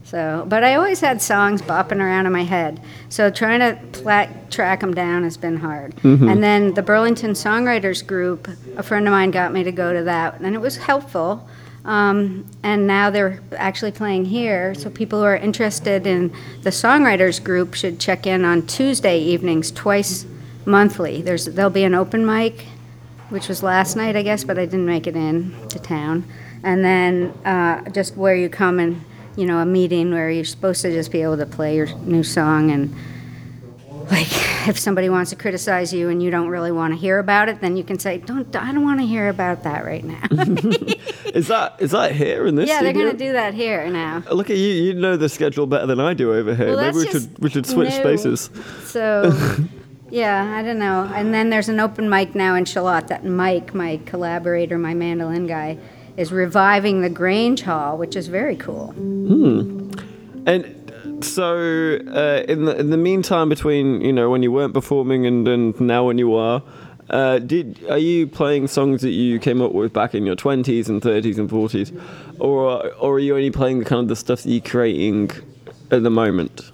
So, 0.09 0.47
but 0.49 0.65
I 0.65 0.77
always 0.77 1.01
had 1.01 1.21
songs 1.21 1.61
bopping 1.61 2.01
around 2.01 2.25
in 2.25 2.33
my 2.33 2.43
head. 2.43 2.81
So 3.11 3.31
trying 3.31 3.61
to 3.61 3.79
pla- 3.93 4.29
track 4.49 4.81
them 4.81 4.95
down 4.95 5.23
has 5.23 5.37
been 5.37 5.59
hard. 5.59 5.95
Mm-hmm. 5.97 6.29
And 6.31 6.43
then 6.43 6.73
the 6.73 6.83
Burlington 6.83 7.33
Songwriters 7.33 8.07
Group, 8.07 8.49
a 8.79 8.83
friend 8.83 9.07
of 9.07 9.13
mine 9.13 9.31
got 9.31 9.53
me 9.53 9.65
to 9.65 9.73
go 9.73 9.93
to 9.93 10.05
that, 10.05 10.41
and 10.41 10.55
it 10.55 10.63
was 10.63 10.79
helpful. 10.79 11.47
Um, 11.85 12.47
and 12.63 12.87
now 12.87 13.11
they're 13.11 13.43
actually 13.55 13.93
playing 13.93 14.25
here. 14.25 14.75
So 14.75 14.89
people 14.89 15.19
who 15.19 15.27
are 15.27 15.37
interested 15.37 16.07
in 16.07 16.33
the 16.63 16.71
Songwriters 16.71 17.45
Group 17.45 17.75
should 17.75 18.01
check 18.01 18.27
in 18.27 18.47
on 18.47 18.67
Tuesday 18.67 19.19
evenings, 19.19 19.71
twice 19.71 20.25
monthly. 20.65 21.21
There's 21.21 21.45
there'll 21.45 21.71
be 21.71 21.85
an 21.85 21.95
open 21.95 22.25
mic, 22.25 22.65
which 23.29 23.47
was 23.47 23.63
last 23.63 23.95
night, 23.95 24.17
I 24.17 24.23
guess, 24.23 24.43
but 24.43 24.59
I 24.59 24.65
didn't 24.65 24.87
make 24.87 25.07
it 25.07 25.17
in 25.17 25.55
to 25.69 25.79
town. 25.79 26.25
And 26.63 26.83
then 26.83 27.35
uh, 27.45 27.91
just 27.91 28.17
where 28.17 28.35
you 28.35 28.49
come 28.49 28.79
and 28.79 29.05
you 29.39 29.47
know 29.47 29.59
a 29.59 29.67
meeting 29.67 30.13
where 30.13 30.29
you're 30.31 30.45
supposed 30.45 30.83
to 30.83 30.91
just 30.93 31.13
be 31.13 31.23
able 31.23 31.37
to 31.37 31.47
play 31.47 31.77
your 31.77 31.87
new 32.15 32.25
song 32.25 32.71
and 32.73 32.93
like 34.11 34.27
if 34.69 34.79
somebody 34.79 35.09
wants 35.09 35.31
to 35.31 35.37
criticize 35.37 35.93
you 35.93 36.09
and 36.09 36.23
you 36.23 36.31
don't 36.31 36.49
really 36.49 36.73
want 36.73 36.93
to 36.93 36.99
hear 36.99 37.19
about 37.21 37.49
it 37.49 37.61
then 37.61 37.77
you 37.77 37.85
can 37.85 37.99
say 37.99 38.19
don't 38.19 38.55
i 38.57 38.73
don't 38.73 38.83
want 38.83 38.99
to 39.01 39.07
hear 39.07 39.29
about 39.29 39.63
that 39.63 39.85
right 39.85 40.05
now 40.05 40.23
Is 41.39 41.49
that 41.49 41.77
is 41.79 41.91
that 41.93 42.13
here 42.17 42.47
in 42.47 42.55
this 42.57 42.69
yeah 42.69 42.83
they're 42.83 42.93
going 42.93 43.13
to 43.13 43.17
do 43.17 43.33
that 43.33 43.55
here 43.55 43.89
now 43.91 44.23
Look 44.33 44.51
at 44.51 44.57
you. 44.57 44.69
You 44.71 44.95
know 44.95 45.17
the 45.17 45.29
schedule 45.29 45.67
better 45.67 45.87
than 45.87 46.01
I 46.01 46.15
do 46.15 46.33
over 46.35 46.55
here. 46.55 46.69
Well, 46.75 46.81
Maybe 46.93 46.97
we 46.97 47.07
should 47.13 47.39
we 47.39 47.51
should 47.51 47.67
switch 47.67 47.91
new. 47.91 48.01
spaces. 48.01 48.51
so 48.85 49.31
yeah 50.11 50.57
i 50.59 50.63
don't 50.63 50.79
know 50.79 51.05
and 51.15 51.33
then 51.35 51.51
there's 51.51 51.69
an 51.69 51.79
open 51.79 52.09
mic 52.09 52.35
now 52.35 52.55
in 52.55 52.65
charlotte 52.65 53.09
that 53.09 53.25
mike 53.25 53.75
my 53.75 54.01
collaborator 54.07 54.79
my 54.79 54.95
mandolin 54.95 55.47
guy 55.47 55.77
is 56.19 56.31
reviving 56.33 57.01
the 57.01 57.09
grange 57.09 57.63
hall 57.63 57.97
which 57.97 58.15
is 58.15 58.27
very 58.29 58.57
cool 58.57 58.93
And 60.47 60.75
so, 61.21 61.99
uh, 62.09 62.45
in 62.49 62.65
the 62.65 62.79
in 62.79 62.91
the 62.91 62.97
meantime, 62.97 63.49
between 63.49 64.01
you 64.01 64.13
know 64.13 64.31
when 64.31 64.43
you 64.43 64.53
weren't 64.53 64.73
performing 64.73 65.27
and, 65.27 65.47
and 65.49 65.79
now 65.81 66.07
when 66.07 66.17
you 66.17 66.35
are, 66.35 66.63
uh, 67.11 67.39
did 67.41 67.85
are 67.91 67.99
you 67.99 68.27
playing 68.27 68.69
songs 68.69 69.03
that 69.03 69.11
you 69.11 69.39
came 69.39 69.61
up 69.61 69.73
with 69.73 69.93
back 69.93 70.15
in 70.15 70.25
your 70.25 70.37
twenties 70.37 70.89
and 70.89 71.03
thirties 71.03 71.39
and 71.39 71.51
forties, 71.51 71.93
or 72.39 72.87
or 72.97 73.15
are 73.15 73.19
you 73.19 73.35
only 73.35 73.51
playing 73.51 73.81
the 73.81 73.85
kind 73.85 74.03
of 74.03 74.09
the 74.09 74.17
stuff 74.17 74.43
that 74.43 74.51
you're 74.51 74.61
creating 74.63 75.31
at 75.91 76.03
the 76.03 76.11
moment? 76.11 76.71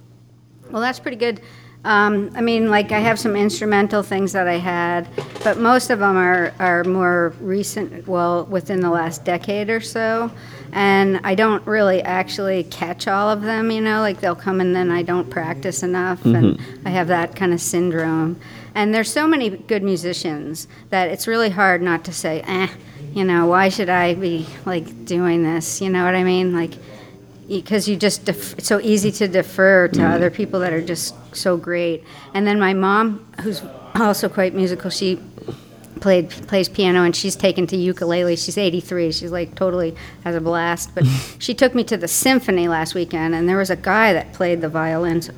Well, 0.71 0.83
that's 0.83 1.01
pretty 1.01 1.17
good. 1.17 1.41
Um, 1.85 2.31
I 2.35 2.41
mean, 2.41 2.71
like 2.71 2.93
I 2.93 2.99
have 2.99 3.19
some 3.19 3.37
instrumental 3.37 4.03
things 4.03 4.33
that 4.33 4.49
I 4.49 4.57
had, 4.57 5.07
but 5.43 5.59
most 5.59 5.91
of 5.91 5.99
them 5.99 6.17
are, 6.17 6.55
are 6.59 6.83
more 6.85 7.35
recent, 7.41 8.09
well, 8.09 8.47
within 8.47 8.81
the 8.81 8.91
last 8.91 9.25
decade 9.25 9.69
or 9.69 9.81
so. 9.81 10.31
And 10.73 11.21
I 11.25 11.35
don't 11.35 11.65
really 11.67 12.03
actually 12.03 12.65
catch 12.65 13.07
all 13.07 13.31
of 13.31 13.43
them, 13.43 13.71
you 13.71 13.81
know, 13.83 14.01
like 14.01 14.21
they'll 14.21 14.35
come 14.35 14.61
and 14.61 14.75
then 14.75 14.91
I 14.91 15.03
don't 15.03 15.29
practice 15.29 15.83
enough. 15.83 16.25
And 16.25 16.59
I 16.87 16.91
have 16.91 17.09
that 17.09 17.37
kind 17.37 17.53
of 17.53 17.61
syndrome. 17.61 18.41
And 18.75 18.93
there's 18.93 19.11
so 19.13 19.29
many 19.29 19.51
good 19.51 19.83
musicians 19.83 20.67
that 20.91 21.11
it's 21.11 21.27
really 21.29 21.51
hard 21.51 21.81
not 21.83 22.05
to 22.07 22.13
say, 22.13 22.41
eh, 22.47 22.69
you 23.13 23.25
know, 23.25 23.47
why 23.47 23.69
should 23.69 23.89
I 23.89 24.15
be 24.15 24.47
like 24.65 25.05
doing 25.05 25.45
this? 25.45 25.81
You 25.81 25.91
know 25.91 26.05
what 26.05 26.15
I 26.17 26.25
mean? 26.25 26.53
Like, 26.53 26.73
because 27.49 27.89
you 27.89 27.97
just 27.97 28.25
def- 28.25 28.59
it's 28.59 28.69
so 28.69 28.81
easy 28.81 29.11
to 29.13 29.29
defer 29.29 29.89
to 29.89 29.99
mm-hmm. 29.99 30.13
other 30.13 30.31
people 30.31 30.61
that 30.61 30.73
are 30.73 30.83
just 30.83 31.15
so 31.35 31.57
great. 31.57 32.05
And 32.33 32.47
then 32.47 32.59
my 32.59 32.75
mom, 32.75 33.27
who's 33.43 33.63
also 33.95 34.29
quite 34.29 34.55
musical, 34.55 34.91
she 34.91 35.21
played 36.01 36.29
plays 36.29 36.69
piano 36.69 37.03
and 37.03 37.17
she's 37.17 37.37
taken 37.37 37.67
to 37.67 37.77
ukulele. 37.77 38.37
She's 38.37 38.59
83. 38.59 39.13
She's 39.13 39.33
like 39.33 39.55
totally 39.55 39.95
has 40.25 40.35
a 40.35 40.41
blast. 40.41 40.95
But 40.95 41.05
she 41.39 41.55
took 41.55 41.75
me 41.75 41.85
to 41.85 41.97
the 41.97 42.09
symphony 42.09 42.69
last 42.69 42.95
weekend, 42.95 43.35
and 43.35 43.49
there 43.49 43.59
was 43.59 43.71
a 43.71 43.77
guy 43.77 44.13
that 44.13 44.33
played 44.33 44.61
the 44.61 44.69
violins. 44.69 45.31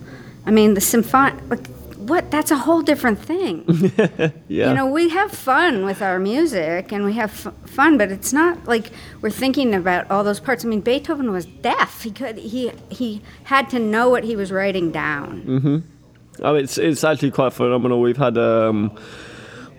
I 0.45 0.51
mean, 0.51 0.75
the 0.75 0.81
symphony. 0.81 1.41
Like, 1.49 1.69
what? 2.09 2.31
That's 2.31 2.51
a 2.51 2.57
whole 2.57 2.83
different 2.83 3.19
thing. 3.19 3.65
Yeah. 4.49 4.69
You 4.69 4.75
know, 4.75 4.87
we 4.87 5.09
have 5.11 5.33
fun 5.33 5.85
with 5.85 6.01
our 6.01 6.19
music 6.19 6.93
and 6.93 7.05
we 7.05 7.15
have 7.15 7.31
f- 7.47 7.53
fun, 7.69 7.99
but 7.99 8.11
it's 8.13 8.33
not 8.33 8.65
like 8.67 8.91
we're 9.21 9.31
thinking 9.31 9.75
about 9.75 10.09
all 10.11 10.23
those 10.25 10.39
parts. 10.41 10.65
I 10.65 10.69
mean, 10.69 10.81
Beethoven 10.83 11.33
was 11.33 11.47
deaf. 11.47 12.03
He 12.03 12.11
could 12.13 12.39
he 12.39 12.71
he 12.91 13.21
had 13.45 13.69
to 13.71 13.79
know 13.79 14.09
what 14.09 14.23
he 14.25 14.37
was 14.37 14.51
writing 14.53 14.93
down. 14.93 15.43
Mhm. 15.43 15.83
Oh, 16.43 16.55
it's 16.55 16.79
it's 16.79 17.03
actually 17.05 17.33
quite 17.33 17.53
phenomenal. 17.53 18.01
We've 18.01 18.17
had 18.17 18.39
um, 18.39 18.97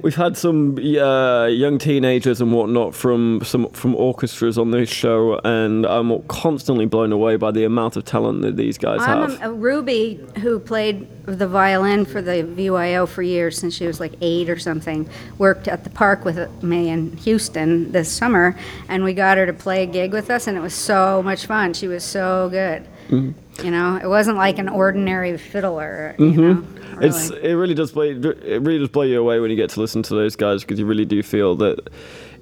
we've 0.02 0.16
had 0.16 0.38
some 0.38 0.78
uh, 0.78 1.46
young 1.46 1.78
teenagers 1.78 2.42
and 2.42 2.52
whatnot 2.54 2.96
from 2.96 3.42
some 3.44 3.70
from 3.70 3.96
orchestras 3.96 4.58
on 4.58 4.72
this 4.72 4.90
show, 4.90 5.40
and 5.44 5.86
I'm 5.86 6.22
constantly 6.24 6.86
blown 6.86 7.12
away 7.12 7.36
by 7.36 7.52
the 7.52 7.64
amount 7.64 7.98
of 7.98 8.06
talent 8.06 8.42
that 8.42 8.58
these 8.58 8.78
guys 8.78 9.02
I'm 9.02 9.30
have. 9.32 9.42
a, 9.42 9.50
a 9.50 9.54
Ruby 9.54 10.20
who 10.42 10.60
played 10.60 11.08
the 11.26 11.48
violin 11.48 12.06
for 12.06 12.22
the 12.22 12.44
VYO 12.44 13.06
for 13.06 13.22
years 13.22 13.58
since 13.58 13.76
she 13.76 13.86
was 13.86 14.00
like 14.00 14.14
eight 14.22 14.50
or 14.50 14.60
something. 14.60 15.10
Worked 15.38 15.68
at 15.68 15.84
the 15.84 15.90
park 15.90 16.26
with 16.26 16.64
me 16.64 16.90
in 16.90 17.16
Houston 17.18 17.92
this 17.92 18.12
summer, 18.12 18.58
and 18.88 19.04
we 19.04 19.14
got 19.14 19.38
her 19.38 19.46
to 19.46 19.54
play 19.54 19.84
a 19.84 19.88
gig 19.88 20.14
with 20.14 20.30
us, 20.30 20.48
and 20.48 20.58
it 20.58 20.62
was 20.62 20.74
so 20.74 21.22
much 21.24 21.46
fun. 21.46 21.74
She 21.74 21.88
was 21.88 22.04
so 22.04 22.50
good. 22.50 22.86
Mm-hmm. 23.10 23.66
You 23.66 23.72
know, 23.72 24.00
it 24.02 24.08
wasn't 24.08 24.38
like 24.38 24.60
an 24.60 24.70
ordinary 24.70 25.36
fiddler. 25.38 26.16
You 26.20 26.32
know, 26.32 26.68
really. 26.98 27.10
It's 27.10 27.30
it 27.30 27.54
really 27.54 27.74
does 27.74 27.92
blow 27.92 28.04
it 28.04 28.62
really 28.62 28.80
does 28.80 28.90
blow 28.90 29.04
you 29.04 29.20
away 29.20 29.40
when 29.40 29.50
you 29.50 29.58
get 29.58 29.70
to 29.72 29.80
listen 29.80 30.04
to 30.04 30.16
those 30.16 30.36
guys 30.36 30.62
because 30.62 30.80
you 30.80 30.86
really 30.86 31.06
do 31.06 31.24
feel 31.24 31.56
that 31.56 31.90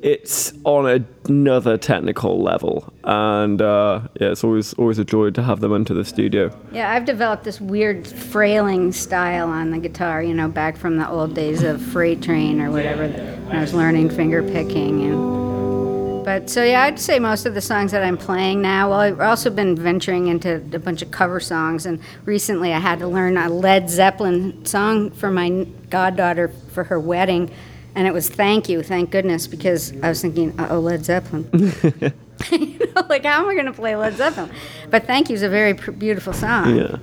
it's 0.02 0.54
on 0.66 1.08
another 1.28 1.78
technical 1.78 2.42
level, 2.42 2.94
and 3.06 3.62
uh, 3.62 4.02
yeah, 4.20 4.30
it's 4.30 4.44
always 4.44 4.74
always 4.76 5.00
a 5.00 5.06
joy 5.06 5.32
to 5.32 5.42
have 5.42 5.62
them 5.62 5.74
into 5.74 5.94
the 5.94 6.06
studio. 6.06 6.56
Yeah, 6.72 6.92
I've 6.92 7.06
developed 7.06 7.44
this 7.44 7.60
weird 7.60 8.08
frailing 8.08 8.92
style 8.92 9.50
on 9.50 9.72
the 9.72 9.80
guitar, 9.80 10.22
you 10.22 10.34
know, 10.34 10.48
back 10.48 10.78
from 10.78 10.98
the 10.98 11.10
old 11.10 11.34
days 11.34 11.64
of 11.64 11.82
Freight 11.82 12.22
Train 12.22 12.62
or 12.62 12.72
whatever, 12.72 13.08
when 13.08 13.56
I 13.56 13.62
was 13.62 13.74
learning 13.74 14.10
finger 14.10 14.44
picking. 14.44 15.04
And, 15.04 15.45
but 16.26 16.50
so, 16.50 16.64
yeah, 16.64 16.82
I'd 16.82 17.00
say 17.00 17.20
most 17.20 17.46
of 17.46 17.54
the 17.54 17.62
songs 17.62 17.92
that 17.92 18.02
I'm 18.02 18.18
playing 18.18 18.60
now, 18.60 18.90
well, 18.90 19.00
I've 19.00 19.22
also 19.22 19.52
been 19.52 19.76
venturing 19.76 20.26
into 20.26 20.56
a 20.74 20.80
bunch 20.80 21.04
of 21.04 21.12
cover 21.12 21.40
songs. 21.40 21.86
And 21.86 22.00
recently 22.26 22.74
I 22.74 22.80
had 22.80 22.98
to 23.00 23.08
learn 23.08 23.38
a 23.38 23.48
Led 23.48 23.92
Zeppelin 23.92 24.66
song 24.66 25.12
for 25.12 25.30
my 25.30 25.68
goddaughter 25.92 26.48
for 26.72 26.86
her 26.86 27.00
wedding. 27.00 27.52
And 27.94 28.08
it 28.08 28.12
was 28.14 28.28
Thank 28.28 28.68
You, 28.70 28.82
thank 28.82 29.12
goodness, 29.12 29.46
because 29.46 29.94
I 30.02 30.10
was 30.10 30.20
thinking, 30.20 30.60
uh 30.60 30.70
oh, 30.72 30.80
Led 30.80 31.06
Zeppelin. 31.06 31.48
you 32.52 32.92
know, 32.96 33.06
like, 33.08 33.24
how 33.24 33.44
am 33.44 33.48
I 33.48 33.54
going 33.54 33.68
to 33.68 33.74
play 33.74 33.96
Led 33.96 34.16
Zeppelin? 34.16 34.50
But 34.90 35.06
Thank 35.06 35.30
You 35.30 35.36
is 35.36 35.44
a 35.44 35.50
very 35.50 35.76
pr- 35.76 35.92
beautiful 35.92 36.34
song. 36.34 36.76
Yeah. 36.76 36.98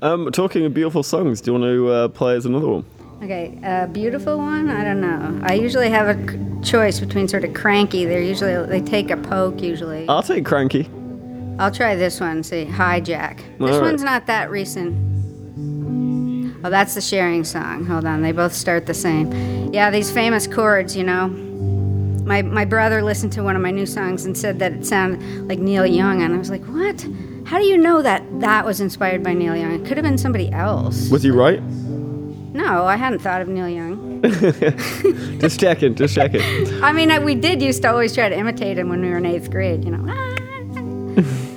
Um, 0.00 0.32
talking 0.32 0.64
of 0.64 0.72
beautiful 0.72 1.02
songs, 1.02 1.42
do 1.42 1.52
you 1.52 1.58
want 1.58 1.70
to 1.70 1.88
uh, 1.88 2.08
play 2.08 2.36
as 2.36 2.46
another 2.46 2.68
one? 2.68 2.86
Okay, 3.22 3.58
a 3.62 3.86
beautiful 3.86 4.38
one? 4.38 4.70
I 4.70 4.82
don't 4.82 5.00
know. 5.00 5.40
I 5.44 5.52
usually 5.52 5.90
have 5.90 6.08
a 6.08 6.32
c- 6.32 6.38
choice 6.62 7.00
between 7.00 7.28
sort 7.28 7.44
of 7.44 7.52
cranky. 7.52 8.06
They're 8.06 8.22
usually, 8.22 8.66
they 8.66 8.80
take 8.80 9.10
a 9.10 9.16
poke 9.18 9.60
usually. 9.60 10.08
I'll 10.08 10.22
take 10.22 10.46
Cranky. 10.46 10.88
I'll 11.58 11.70
try 11.70 11.94
this 11.96 12.18
one. 12.18 12.42
See, 12.42 12.64
hijack. 12.64 13.36
This 13.58 13.72
right. 13.72 13.82
one's 13.82 14.02
not 14.02 14.26
that 14.26 14.50
recent. 14.50 14.96
Oh, 16.64 16.70
that's 16.70 16.94
the 16.94 17.02
sharing 17.02 17.44
song. 17.44 17.84
Hold 17.84 18.06
on, 18.06 18.22
they 18.22 18.32
both 18.32 18.54
start 18.54 18.86
the 18.86 18.94
same. 18.94 19.72
Yeah, 19.72 19.90
these 19.90 20.10
famous 20.10 20.46
chords, 20.46 20.96
you 20.96 21.04
know. 21.04 21.28
My 22.24 22.42
my 22.42 22.64
brother 22.64 23.02
listened 23.02 23.32
to 23.34 23.42
one 23.42 23.56
of 23.56 23.62
my 23.62 23.70
new 23.70 23.86
songs 23.86 24.24
and 24.24 24.36
said 24.36 24.58
that 24.60 24.72
it 24.72 24.86
sounded 24.86 25.48
like 25.48 25.58
Neil 25.58 25.84
Young, 25.84 26.22
and 26.22 26.34
I 26.34 26.38
was 26.38 26.50
like, 26.50 26.64
what? 26.64 27.06
How 27.44 27.58
do 27.58 27.64
you 27.64 27.76
know 27.76 28.00
that 28.00 28.22
that 28.40 28.64
was 28.64 28.80
inspired 28.80 29.22
by 29.22 29.34
Neil 29.34 29.56
Young? 29.56 29.72
It 29.72 29.86
could 29.86 29.96
have 29.96 30.04
been 30.04 30.18
somebody 30.18 30.50
else. 30.52 31.10
Was 31.10 31.22
he 31.22 31.30
right? 31.30 31.62
No, 32.52 32.84
I 32.84 32.96
hadn't 32.96 33.20
thought 33.20 33.40
of 33.42 33.48
Neil 33.48 33.68
Young. 33.68 34.22
Just 35.40 35.60
checking, 35.60 35.94
just 35.94 36.14
checking. 36.14 36.42
I 36.82 36.92
mean, 36.92 37.10
I, 37.10 37.18
we 37.18 37.34
did 37.34 37.62
used 37.62 37.82
to 37.82 37.90
always 37.90 38.14
try 38.14 38.28
to 38.28 38.36
imitate 38.36 38.76
him 38.76 38.88
when 38.88 39.00
we 39.00 39.08
were 39.08 39.16
in 39.18 39.24
eighth 39.26 39.50
grade, 39.50 39.84
you 39.84 39.92
know. 39.92 40.04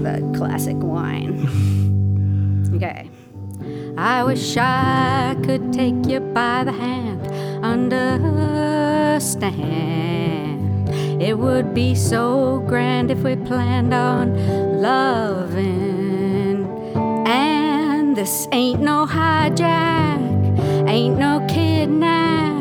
The 0.00 0.20
classic 0.36 0.76
whine. 0.76 1.46
Okay. 2.74 3.10
I 3.98 4.24
wish 4.24 4.56
I 4.56 5.36
could 5.44 5.72
take 5.74 6.06
you 6.06 6.20
by 6.20 6.64
the 6.64 6.72
hand, 6.72 7.26
understand. 7.62 8.80
It 11.22 11.36
would 11.36 11.74
be 11.74 11.94
so 11.94 12.64
grand 12.66 13.10
if 13.10 13.18
we 13.18 13.36
planned 13.36 13.92
on 13.92 14.80
loving. 14.80 15.99
This 18.20 18.48
ain't 18.52 18.82
no 18.82 19.06
hijack, 19.06 20.20
ain't 20.86 21.16
no 21.18 21.40
kidnap. 21.48 22.52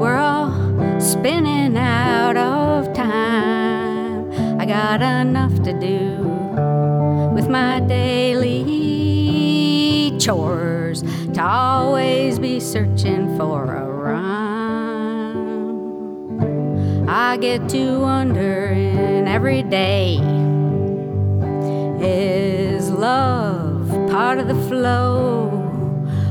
We're 0.00 0.16
all 0.16 0.98
spinning 0.98 1.76
out 1.76 2.38
of 2.38 2.90
time. 2.94 4.58
I 4.58 4.64
got 4.64 5.02
enough 5.02 5.52
to 5.64 5.74
do 5.78 6.16
with 7.34 7.50
my 7.50 7.80
daily 7.80 8.56
chores 10.18 11.02
to 11.34 11.42
always 11.44 12.38
be 12.38 12.58
searching 12.58 13.36
for 13.36 13.74
a 13.74 13.84
rhyme. 13.84 14.16
I 17.06 17.36
get 17.36 17.68
to 17.68 18.00
wondering 18.00 19.28
every 19.28 19.62
day 19.62 20.16
is 22.00 22.90
love 22.90 23.69
part 24.20 24.38
of 24.38 24.48
the 24.48 24.60
flow 24.68 25.48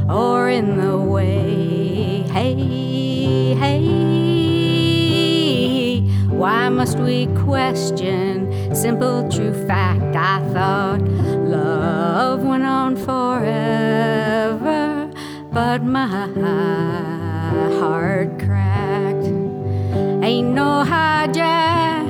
or 0.08 0.48
in 0.48 0.77
the 0.77 0.96
way? 0.96 2.22
Hey, 2.38 3.55
hey, 3.63 3.89
why 6.27 6.69
must 6.69 7.00
we 7.00 7.25
question 7.48 8.75
simple 8.75 9.27
true 9.31 9.55
fact? 9.65 10.15
I 10.15 10.38
thought 10.53 11.01
love 11.58 12.43
went 12.43 12.63
on 12.63 12.96
forever, 12.96 13.60
but 15.51 15.81
my 15.81 16.27
heart 17.79 18.38
cracked. 18.38 19.29
Ain't 20.27 20.50
no 20.62 20.84
hijack, 20.93 22.05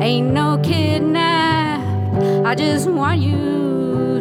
ain't 0.00 0.30
no 0.32 0.58
kidnap. 0.64 1.82
I 2.46 2.54
just 2.54 2.88
want 2.88 3.20
you 3.20 3.59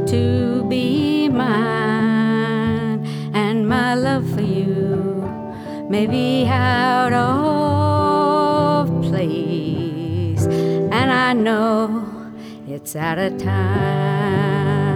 to 0.09 0.63
be 0.67 1.29
mine, 1.29 3.05
and 3.35 3.69
my 3.69 3.93
love 3.93 4.27
for 4.33 4.41
you 4.41 5.21
may 5.87 6.07
be 6.07 6.47
out 6.47 7.13
of 7.13 8.89
place, 9.03 10.47
and 10.47 11.11
I 11.11 11.33
know 11.33 12.31
it's 12.67 12.95
out 12.95 13.19
of 13.19 13.37
time. 13.37 14.88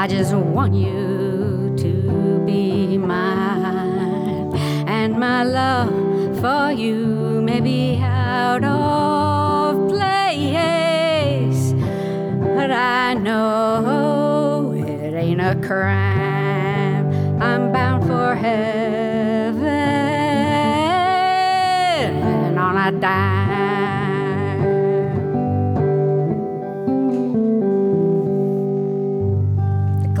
I 0.00 0.06
just 0.06 0.32
want 0.32 0.72
you 0.72 1.74
to 1.76 2.42
be 2.46 2.96
mine. 2.96 4.56
And 4.88 5.18
my 5.18 5.44
love 5.44 6.40
for 6.40 6.72
you 6.72 7.42
may 7.42 7.60
be 7.60 7.98
out 8.00 8.64
of 8.64 9.90
place. 9.90 11.74
But 12.56 12.70
I 12.70 13.12
know 13.12 14.72
it 14.74 15.12
ain't 15.12 15.42
a 15.42 15.54
crime. 15.68 17.12
I'm 17.42 17.70
bound 17.70 18.06
for 18.06 18.34
heaven 18.34 19.58
on 22.56 22.76
a 22.78 22.90
dime. 22.98 23.39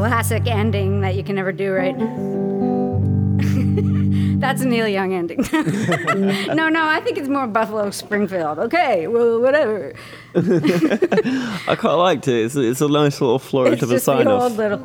Classic 0.00 0.46
ending 0.46 1.02
that 1.02 1.14
you 1.14 1.22
can 1.22 1.36
never 1.36 1.52
do 1.52 1.72
right. 1.72 1.96
That's 4.40 4.62
a 4.62 4.66
Neil 4.66 4.88
Young 4.88 5.12
ending. 5.12 5.44
no, 5.52 6.70
no, 6.70 6.88
I 6.88 7.00
think 7.04 7.18
it's 7.18 7.28
more 7.28 7.46
Buffalo 7.46 7.90
Springfield. 7.90 8.58
Okay, 8.58 9.06
well, 9.06 9.38
whatever. 9.42 9.92
I 10.34 11.76
quite 11.78 11.92
liked 11.92 12.26
it. 12.28 12.46
It's, 12.46 12.56
it's 12.56 12.80
a 12.80 12.88
nice 12.88 13.20
little 13.20 13.38
flourish 13.38 13.74
It's 13.74 13.82
of 13.82 13.92
a 13.92 14.00
sign 14.00 14.26
old 14.26 14.52
off. 14.52 14.56
little, 14.56 14.78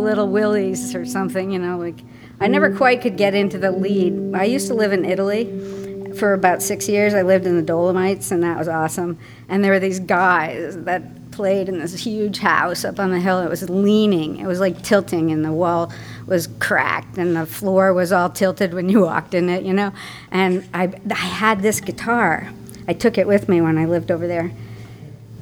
little 0.00 0.28
Willies 0.28 0.94
or 0.94 1.04
something, 1.04 1.50
you 1.50 1.58
know. 1.58 1.76
Like 1.76 1.98
I 2.40 2.48
never 2.48 2.74
quite 2.74 3.02
could 3.02 3.18
get 3.18 3.34
into 3.34 3.58
the 3.58 3.70
lead. 3.70 4.34
I 4.34 4.44
used 4.44 4.68
to 4.68 4.74
live 4.74 4.94
in 4.94 5.04
Italy 5.04 6.14
for 6.18 6.32
about 6.32 6.62
six 6.62 6.88
years. 6.88 7.12
I 7.12 7.20
lived 7.20 7.44
in 7.44 7.56
the 7.56 7.62
Dolomites, 7.62 8.30
and 8.30 8.42
that 8.42 8.56
was 8.56 8.68
awesome. 8.68 9.18
And 9.50 9.62
there 9.62 9.72
were 9.72 9.80
these 9.80 10.00
guys 10.00 10.78
that 10.84 11.02
played 11.36 11.68
in 11.68 11.78
this 11.78 11.94
huge 12.02 12.38
house 12.38 12.82
up 12.82 12.98
on 12.98 13.10
the 13.10 13.20
hill. 13.20 13.40
It 13.40 13.50
was 13.50 13.68
leaning. 13.68 14.38
It 14.38 14.46
was 14.46 14.58
like 14.58 14.82
tilting, 14.82 15.30
and 15.30 15.44
the 15.44 15.52
wall 15.52 15.92
was 16.26 16.48
cracked, 16.58 17.18
and 17.18 17.36
the 17.36 17.44
floor 17.44 17.92
was 17.92 18.10
all 18.10 18.30
tilted 18.30 18.72
when 18.72 18.88
you 18.88 19.02
walked 19.12 19.34
in 19.34 19.50
it, 19.50 19.62
you 19.62 19.74
know. 19.74 19.92
And 20.30 20.66
I, 20.72 20.90
I 21.10 21.14
had 21.14 21.60
this 21.60 21.80
guitar. 21.80 22.50
I 22.88 22.94
took 22.94 23.18
it 23.18 23.26
with 23.26 23.50
me 23.50 23.60
when 23.60 23.76
I 23.76 23.84
lived 23.84 24.10
over 24.10 24.26
there 24.26 24.50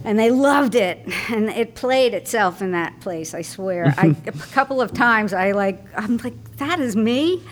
and 0.02 0.18
they 0.18 0.30
loved 0.30 0.74
it 0.74 1.00
and 1.30 1.48
it 1.48 1.74
played 1.76 2.12
itself 2.12 2.60
in 2.60 2.72
that 2.72 3.00
place 3.00 3.32
i 3.32 3.40
swear 3.40 3.94
I, 3.96 4.14
a 4.26 4.32
couple 4.32 4.82
of 4.82 4.92
times 4.92 5.32
i 5.32 5.52
like 5.52 5.82
i'm 5.96 6.18
like 6.18 6.56
that 6.58 6.78
is 6.78 6.94
me 6.94 7.42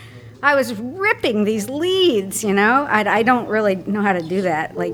i 0.43 0.55
was 0.55 0.75
ripping 0.75 1.45
these 1.45 1.71
leads 1.71 2.45
you 2.45 2.53
know 2.53 2.87
i, 2.91 3.21
I 3.21 3.23
don't 3.23 3.49
really 3.49 3.77
know 3.77 4.03
how 4.03 4.13
to 4.13 4.21
do 4.21 4.43
that 4.43 4.77
like 4.77 4.93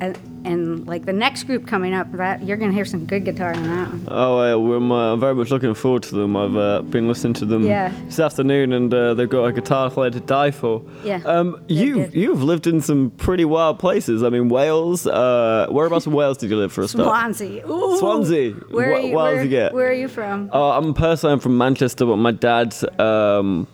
and, 0.00 0.18
and 0.46 0.86
like 0.86 1.04
the 1.04 1.12
next 1.12 1.44
group 1.44 1.66
coming 1.66 1.92
up 1.92 2.10
that 2.12 2.42
you're 2.46 2.56
gonna 2.56 2.72
hear 2.72 2.84
some 2.84 3.04
good 3.04 3.24
guitar 3.24 3.52
on 3.54 3.62
that 3.64 3.88
one 3.88 4.04
Oh, 4.08 4.58
we're, 4.60 4.76
uh, 4.78 5.12
I'm 5.12 5.20
very 5.20 5.34
much 5.34 5.50
looking 5.50 5.74
forward 5.74 6.02
to 6.04 6.14
them. 6.14 6.36
I've 6.36 6.56
uh, 6.56 6.82
been 6.82 7.08
listening 7.08 7.34
to 7.34 7.44
them 7.44 7.62
Yeah. 7.64 7.92
this 8.06 8.20
afternoon, 8.20 8.72
and 8.72 8.92
uh, 8.94 9.14
they've 9.14 9.28
got 9.28 9.44
a 9.44 9.52
guitar 9.52 9.90
player 9.90 10.10
to 10.10 10.20
die 10.20 10.52
for. 10.52 10.82
Yeah, 11.04 11.20
Um, 11.24 11.60
you 11.68 12.08
you've 12.12 12.42
lived 12.42 12.66
in 12.66 12.80
some 12.80 13.10
pretty 13.10 13.44
wild 13.44 13.78
places. 13.78 14.22
I 14.22 14.28
mean, 14.30 14.48
Wales. 14.48 15.06
Uh, 15.06 15.66
whereabouts 15.70 16.06
in 16.06 16.12
Wales 16.12 16.38
did 16.38 16.50
you 16.50 16.56
live 16.56 16.72
for 16.72 16.82
a 16.82 16.88
start? 16.88 17.06
swansea 17.08 17.66
Ooh. 17.68 17.98
Swansea. 17.98 18.52
where 18.70 18.94
are 18.94 19.00
you, 19.00 19.14
where, 19.16 19.42
you 19.42 19.48
get? 19.50 19.72
where 19.74 19.88
are 19.88 19.92
you 20.04 20.08
from 20.08 20.50
Uh, 20.52 20.78
I'm 20.78 20.94
personally 20.94 21.32
I'm 21.34 21.40
from 21.40 21.56
Manchester, 21.58 22.06
but 22.06 22.16
my 22.16 22.32
dad. 22.32 22.74
Um, 23.00 23.66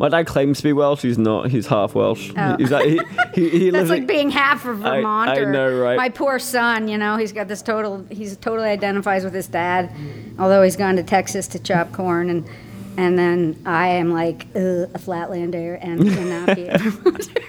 my 0.00 0.08
dad 0.08 0.26
claims 0.26 0.56
to 0.58 0.64
be 0.64 0.72
Welsh. 0.72 1.02
He's 1.02 1.18
not. 1.18 1.50
He's 1.50 1.66
half 1.68 1.94
Welsh. 1.94 2.32
Oh. 2.36 2.56
He's 2.56 2.70
like, 2.70 2.86
he, 2.86 3.00
he, 3.34 3.48
he 3.50 3.70
That's 3.70 3.82
lives 3.88 3.90
like 3.90 4.00
in- 4.00 4.06
being 4.06 4.30
half 4.30 4.64
of 4.64 4.84
I- 4.84 4.96
Vermont. 4.96 5.30
I 5.30 5.36
or 5.36 5.52
know, 5.52 5.78
right? 5.78 5.96
My 5.96 6.08
poor 6.08 6.38
son, 6.38 6.88
you 6.88 6.98
know, 6.98 7.16
he's 7.16 7.32
got 7.32 7.46
this 7.46 7.62
total. 7.62 8.04
He's 8.10 8.36
totally 8.38 8.68
identifies 8.70 9.22
with 9.24 9.34
his 9.34 9.46
dad, 9.46 9.92
although 10.38 10.62
he's 10.62 10.76
gone 10.76 10.96
to 10.96 11.02
Texas 11.04 11.46
to 11.48 11.58
chop 11.58 11.92
corn, 11.92 12.30
and 12.30 12.44
and 12.96 13.18
then 13.18 13.62
I 13.64 13.88
am 13.88 14.10
like 14.12 14.44
a 14.54 14.88
Flatlander 14.94 15.78
and 15.80 16.00
cannot 16.14 16.56
be. 16.56 16.66
a 16.66 16.76
Vermonter. 16.78 17.40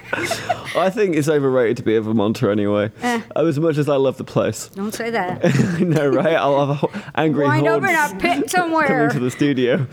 I 0.78 0.88
think 0.90 1.16
it's 1.16 1.28
overrated 1.28 1.78
to 1.78 1.82
be 1.82 1.96
a 1.96 2.00
Vermonter 2.00 2.50
anyway. 2.50 2.90
Uh, 3.02 3.20
As 3.34 3.58
much 3.58 3.76
as 3.76 3.88
I 3.88 3.96
love 3.96 4.18
the 4.18 4.24
place. 4.24 4.68
Don't 4.68 4.92
say 4.94 5.10
that. 5.10 5.40
I 5.44 5.80
know, 5.82 6.06
right? 6.08 6.34
I'll 6.36 6.74
have 6.74 7.12
angry 7.16 7.44
Wind 7.46 7.66
up 7.66 7.82
hordes 7.82 8.12
in 8.12 8.16
a 8.16 8.20
pit 8.20 8.50
somewhere. 8.50 8.86
coming 8.86 9.10
to 9.10 9.18
the 9.20 9.30
studio. 9.30 9.86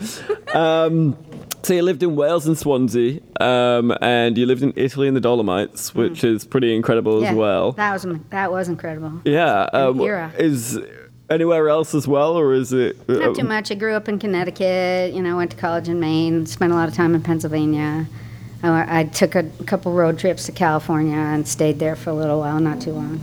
Um, 0.54 1.16
so 1.62 1.74
you 1.74 1.82
lived 1.82 2.02
in 2.02 2.16
Wales 2.16 2.46
and 2.46 2.56
Swansea, 2.56 3.20
um, 3.40 3.94
and 4.00 4.36
you 4.38 4.46
lived 4.46 4.62
in 4.62 4.72
Italy 4.76 5.08
in 5.08 5.14
the 5.14 5.20
Dolomites, 5.20 5.94
which 5.94 6.24
is 6.24 6.44
pretty 6.44 6.74
incredible 6.74 7.20
Mm. 7.20 7.22
Yeah, 7.22 7.30
as 7.30 7.36
well. 7.36 7.72
That 7.72 7.92
was 7.92 8.06
that 8.30 8.52
was 8.52 8.68
incredible. 8.68 9.12
Yeah, 9.24 9.68
um, 9.72 10.00
is 10.38 10.78
Anywhere 11.30 11.68
else 11.68 11.94
as 11.94 12.08
well, 12.08 12.32
or 12.36 12.52
is 12.54 12.72
it? 12.72 12.96
uh, 13.08 13.12
Not 13.12 13.36
too 13.36 13.44
much. 13.44 13.70
I 13.70 13.76
grew 13.76 13.94
up 13.94 14.08
in 14.08 14.18
Connecticut. 14.18 15.14
You 15.14 15.22
know, 15.22 15.36
went 15.36 15.52
to 15.52 15.56
college 15.56 15.88
in 15.88 16.00
Maine. 16.00 16.44
Spent 16.44 16.72
a 16.72 16.74
lot 16.74 16.88
of 16.88 16.94
time 16.94 17.14
in 17.14 17.22
Pennsylvania. 17.22 18.06
I, 18.64 19.00
I 19.00 19.04
took 19.04 19.36
a 19.36 19.44
couple 19.64 19.92
road 19.92 20.18
trips 20.18 20.46
to 20.46 20.52
California 20.52 21.16
and 21.16 21.46
stayed 21.46 21.78
there 21.78 21.94
for 21.94 22.10
a 22.10 22.14
little 22.14 22.40
while. 22.40 22.58
Not 22.58 22.80
too 22.80 22.92
long. 22.92 23.20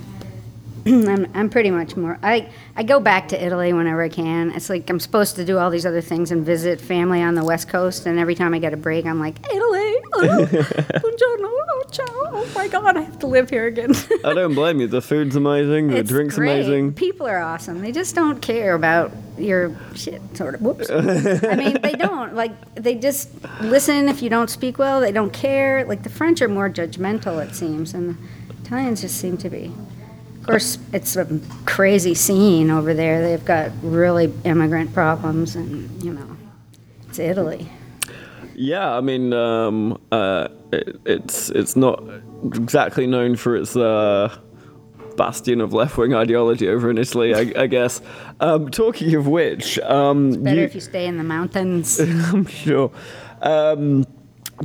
I'm, 1.08 1.28
I'm 1.34 1.50
pretty 1.50 1.71
much 1.71 1.95
more. 1.95 2.17
I, 2.23 2.50
I 2.76 2.84
go 2.84 3.00
back 3.00 3.28
to 3.30 3.43
Italy 3.45 3.73
whenever 3.73 4.02
I 4.02 4.10
can. 4.10 4.52
It's 4.52 4.69
like 4.69 4.89
I'm 4.89 5.00
supposed 5.00 5.36
to 5.38 5.45
do 5.45 5.58
all 5.58 5.69
these 5.69 5.86
other 5.86 6.02
things 6.02 6.32
and 6.32 6.45
visit 6.45 6.80
family 6.82 7.21
on 7.21 7.36
the 7.36 7.43
West 7.43 7.67
Coast, 7.69 8.06
and 8.06 8.17
every 8.19 8.36
time 8.36 8.54
I 8.54 8.60
get 8.60 8.73
a 8.73 8.78
break, 8.78 9.06
I'm 9.06 9.19
like, 9.19 9.39
Italy, 9.47 9.95
oh, 10.13 10.47
buongiorno, 10.52 11.50
oh, 11.50 11.84
ciao, 11.91 12.06
oh 12.08 12.52
my 12.56 12.67
God, 12.67 12.97
I 12.97 13.02
have 13.02 13.19
to 13.19 13.28
live 13.28 13.50
here 13.50 13.67
again. 13.67 13.93
I 14.23 14.34
don't 14.34 14.56
blame 14.56 14.80
you. 14.80 14.88
The 14.88 15.02
food's 15.02 15.36
amazing. 15.36 15.88
The 15.88 15.97
It's 15.97 16.10
drink's 16.10 16.36
great. 16.36 16.52
amazing. 16.62 16.93
People 16.93 17.28
are 17.28 17.39
awesome. 17.39 17.82
They 17.82 17.91
just 17.91 18.15
don't 18.15 18.41
care 18.41 18.73
about 18.73 19.12
your 19.38 19.76
shit, 19.95 20.21
sort 20.36 20.56
of. 20.56 20.62
Whoops. 20.62 20.89
I 20.89 21.56
mean, 21.56 21.82
they 21.82 21.91
don't. 21.97 22.34
Like, 22.34 22.76
they 22.76 22.95
just 22.95 23.30
listen 23.62 24.10
if 24.10 24.21
you 24.21 24.30
don't 24.30 24.50
speak 24.50 24.78
well. 24.80 25.00
They 25.02 25.12
don't 25.12 25.32
care. 25.34 25.86
Like, 25.86 26.04
the 26.04 26.10
French 26.10 26.41
are 26.41 26.47
more 26.47 26.69
judgmental, 26.69 27.45
it 27.45 27.54
seems, 27.56 27.93
and 27.93 28.15
the 28.15 28.17
Italians 28.62 29.02
just 29.02 29.17
seem 29.17 29.38
to 29.38 29.50
be. 29.50 29.71
Of 30.48 30.52
course, 30.52 30.78
it's 30.94 31.18
a 31.18 31.28
crazy 31.66 32.14
scene 32.14 32.72
over 32.72 32.94
there. 32.94 33.22
They've 33.22 33.44
got 33.44 33.72
really 33.82 34.34
immigrant 34.46 34.94
problems, 34.94 35.58
and, 35.58 36.02
you 36.02 36.14
know, 36.14 36.38
it's 37.10 37.20
Italy. 37.20 37.68
Yeah, 38.56 38.90
I 38.96 39.02
mean, 39.02 39.34
um, 39.34 40.00
uh, 40.10 40.48
it, 40.72 41.02
it's 41.06 41.50
it's 41.50 41.76
not 41.76 42.02
exactly 42.46 43.06
known 43.08 43.36
for 43.36 43.58
its 43.58 43.76
uh, 43.76 44.36
bastion 45.18 45.60
of 45.60 45.74
left 45.74 45.98
wing 45.98 46.16
ideology 46.16 46.70
over 46.70 46.90
in 46.90 46.98
Italy, 46.98 47.36
I, 47.36 47.64
I 47.64 47.68
guess. 47.68 48.00
Um, 48.40 48.70
talking 48.72 49.16
of 49.16 49.28
which, 49.28 49.78
um, 49.80 50.42
Better 50.44 50.62
you- 50.62 50.66
if 50.66 50.76
you 50.76 50.82
stay 50.82 51.08
in 51.08 51.18
the 51.18 51.24
mountains. 51.26 52.00
I'm 52.00 52.46
sure. 52.48 52.90
Um, 53.42 54.06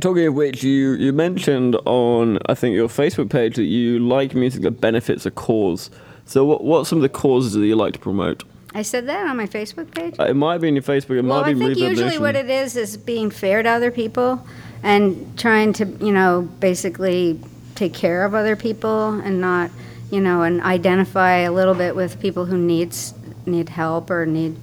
talking 0.01 0.25
of 0.27 0.33
which, 0.33 0.63
you, 0.63 0.93
you 0.93 1.13
mentioned 1.13 1.75
on, 1.85 2.39
I 2.47 2.53
think, 2.53 2.75
your 2.75 2.87
Facebook 2.87 3.29
page 3.29 3.55
that 3.55 3.63
you 3.63 3.99
like 3.99 4.33
music 4.33 4.61
that 4.63 4.81
benefits 4.81 5.25
a 5.25 5.31
cause. 5.31 5.89
So, 6.25 6.45
what, 6.45 6.63
what 6.63 6.79
are 6.79 6.85
some 6.85 6.97
of 6.99 7.01
the 7.03 7.09
causes 7.09 7.53
that 7.53 7.65
you 7.65 7.75
like 7.75 7.93
to 7.93 7.99
promote? 7.99 8.43
I 8.75 8.81
said 8.81 9.07
that 9.07 9.27
on 9.27 9.37
my 9.37 9.45
Facebook 9.45 9.93
page. 9.93 10.15
Uh, 10.19 10.23
It 10.23 10.35
might 10.35 10.57
be 10.59 10.67
in 10.67 10.75
your 10.75 10.83
Facebook, 10.83 11.11
it 11.17 11.23
Well, 11.23 11.41
might 11.41 11.49
I 11.49 11.53
be 11.53 11.59
think 11.59 11.77
Reverb 11.77 11.89
usually 11.89 12.17
what 12.17 12.35
it 12.35 12.49
is 12.49 12.75
is 12.75 12.97
being 12.97 13.29
fair 13.29 13.61
to 13.61 13.69
other 13.69 13.91
people 13.91 14.45
and 14.81 15.37
trying 15.37 15.73
to, 15.73 15.85
you 15.85 16.11
know, 16.11 16.49
basically 16.59 17.39
take 17.75 17.93
care 17.93 18.25
of 18.25 18.33
other 18.33 18.55
people 18.55 19.19
and 19.19 19.39
not, 19.39 19.69
you 20.11 20.19
know, 20.19 20.41
and 20.41 20.61
identify 20.61 21.37
a 21.37 21.51
little 21.51 21.75
bit 21.75 21.95
with 21.95 22.19
people 22.19 22.45
who 22.45 22.57
needs 22.57 23.13
need 23.45 23.69
help 23.69 24.09
or 24.09 24.25
need 24.25 24.55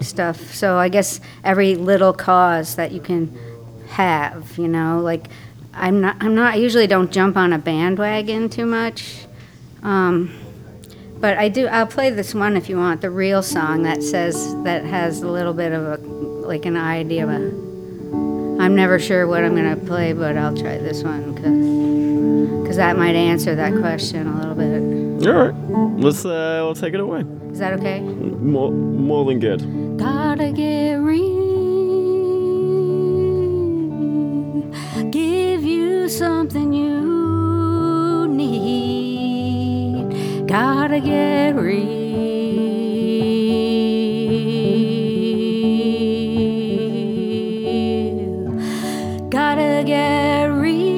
stuff. 0.00 0.54
So 0.54 0.76
I 0.76 0.88
guess 0.88 1.20
every 1.44 1.74
little 1.74 2.12
cause 2.12 2.76
that 2.76 2.92
you 2.92 3.00
can 3.00 3.36
have, 3.88 4.58
you 4.58 4.68
know, 4.68 5.00
like 5.00 5.28
I'm 5.74 6.00
not 6.00 6.16
I'm 6.20 6.34
not 6.34 6.54
I 6.54 6.56
usually 6.56 6.86
don't 6.86 7.10
jump 7.10 7.36
on 7.36 7.52
a 7.52 7.58
bandwagon 7.58 8.48
too 8.48 8.66
much. 8.66 9.26
Um, 9.82 10.36
but 11.20 11.36
I 11.36 11.48
do. 11.48 11.66
I'll 11.66 11.86
play 11.86 12.10
this 12.10 12.34
one 12.34 12.56
if 12.56 12.68
you 12.68 12.76
want. 12.76 13.00
The 13.00 13.10
real 13.10 13.42
song 13.42 13.82
that 13.82 14.02
says 14.02 14.54
that 14.62 14.84
has 14.84 15.22
a 15.22 15.28
little 15.28 15.52
bit 15.52 15.72
of 15.72 15.84
a 15.84 15.96
like 16.06 16.64
an 16.64 16.76
idea 16.76 17.24
of 17.24 17.30
a. 17.30 17.68
I'm 18.62 18.74
never 18.74 18.98
sure 18.98 19.26
what 19.26 19.44
I'm 19.44 19.54
gonna 19.54 19.76
play, 19.76 20.12
but 20.12 20.36
I'll 20.36 20.56
try 20.56 20.78
this 20.78 21.02
one 21.02 21.34
because 21.34 22.68
cuz 22.68 22.76
that 22.76 22.96
might 22.96 23.14
answer 23.14 23.54
that 23.54 23.74
question 23.80 24.26
a 24.26 24.38
little 24.38 24.54
bit. 24.54 25.26
All 25.28 25.34
right, 25.34 26.00
let's 26.00 26.24
uh, 26.24 26.60
we'll 26.62 26.74
take 26.74 26.94
it 26.94 27.00
away. 27.00 27.24
Is 27.50 27.58
that 27.58 27.72
okay? 27.74 28.00
More, 28.00 28.70
more 28.70 29.24
than 29.24 29.40
good. 29.40 29.98
Gotta 29.98 30.52
get 30.52 30.94
real. 30.96 31.37
Something 36.18 36.72
you 36.72 38.26
need. 38.26 40.02
Gotta 40.48 40.98
get 40.98 41.54
real. 41.54 42.08
Gotta 49.30 49.84
get 49.86 50.46
real. 50.46 50.97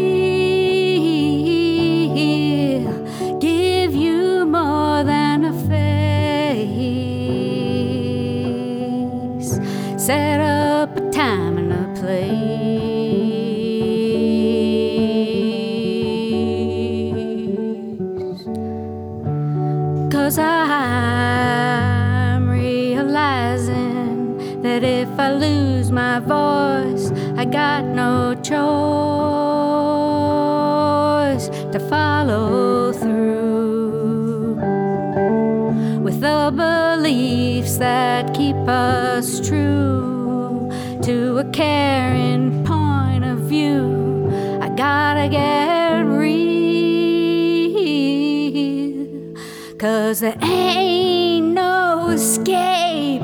Cause 50.10 50.18
there 50.18 50.36
ain't 50.42 51.54
no 51.54 52.08
escape 52.08 53.22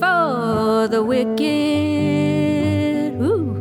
for 0.00 0.88
the 0.90 1.00
wicked. 1.00 1.44
Ooh. 3.22 3.54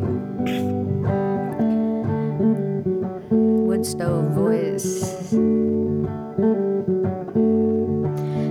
Wood 3.67 3.85
stove 3.85 4.31
voice. 4.31 5.33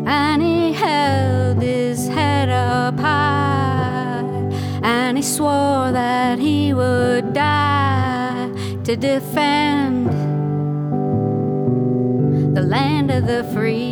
and 0.07 0.41
he 0.41 0.73
held 0.73 1.61
his 1.61 2.07
head 2.07 2.49
up 2.49 3.01
high 3.01 4.23
and 4.85 5.17
he 5.17 5.23
swore 5.25 5.91
that 5.91 6.39
he 6.39 6.73
would 6.73 7.33
die 7.33 8.49
to 8.85 8.95
defend 8.97 10.07
the 12.57 12.63
land 12.63 13.11
of 13.11 13.27
the 13.27 13.43
free 13.53 13.92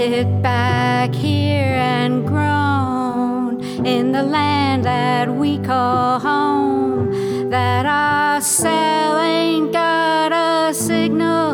sit 0.00 0.40
back 0.40 1.12
here 1.14 1.74
and 1.74 2.26
groan 2.26 3.62
in 3.84 4.12
the 4.12 4.22
land 4.22 4.82
that 4.82 5.28
we 5.28 5.58
call 5.58 6.18
home 6.18 7.50
that 7.50 7.84
our 7.84 8.40
cell 8.40 9.18
ain't 9.18 9.74
got 9.74 10.32
a 10.32 10.72
signal 10.72 11.50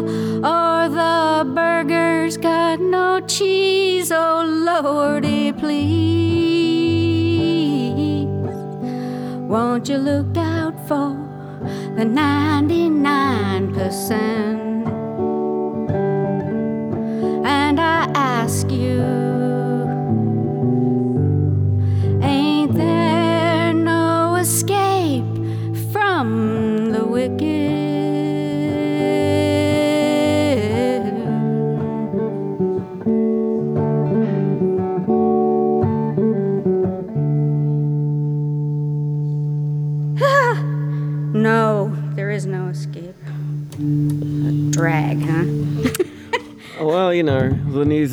or 0.46 0.88
the 0.88 1.44
burger's 1.56 2.36
got 2.36 2.78
no 2.78 3.18
cheese. 3.26 4.12
Oh 4.12 4.44
lordy 4.46 5.50
please. 5.50 5.88
Won't 9.50 9.88
you 9.88 9.98
look 9.98 10.36
out 10.36 10.78
for 10.86 11.16
the 11.96 12.04
99% 12.04 14.65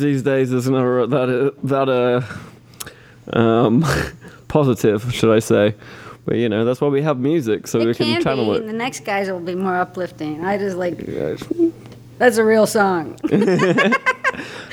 these 0.00 0.22
days 0.22 0.52
is 0.52 0.68
never 0.68 1.06
that 1.06 1.28
uh, 1.28 1.50
that 1.64 1.88
uh, 1.88 3.38
um, 3.38 3.84
positive, 4.48 5.12
should 5.12 5.34
I 5.34 5.38
say? 5.38 5.74
But 6.24 6.36
you 6.36 6.48
know, 6.48 6.64
that's 6.64 6.80
why 6.80 6.88
we 6.88 7.02
have 7.02 7.18
music, 7.18 7.66
so 7.66 7.78
we 7.78 7.94
can 7.94 8.06
can 8.06 8.22
channel 8.22 8.52
be. 8.52 8.58
it. 8.58 8.66
The 8.66 8.72
next 8.72 9.00
guys 9.00 9.30
will 9.30 9.40
be 9.40 9.54
more 9.54 9.76
uplifting. 9.76 10.44
I 10.44 10.58
just 10.58 10.76
like 10.76 10.98
That's 12.18 12.38
a 12.38 12.44
real 12.44 12.66
song. 12.66 13.18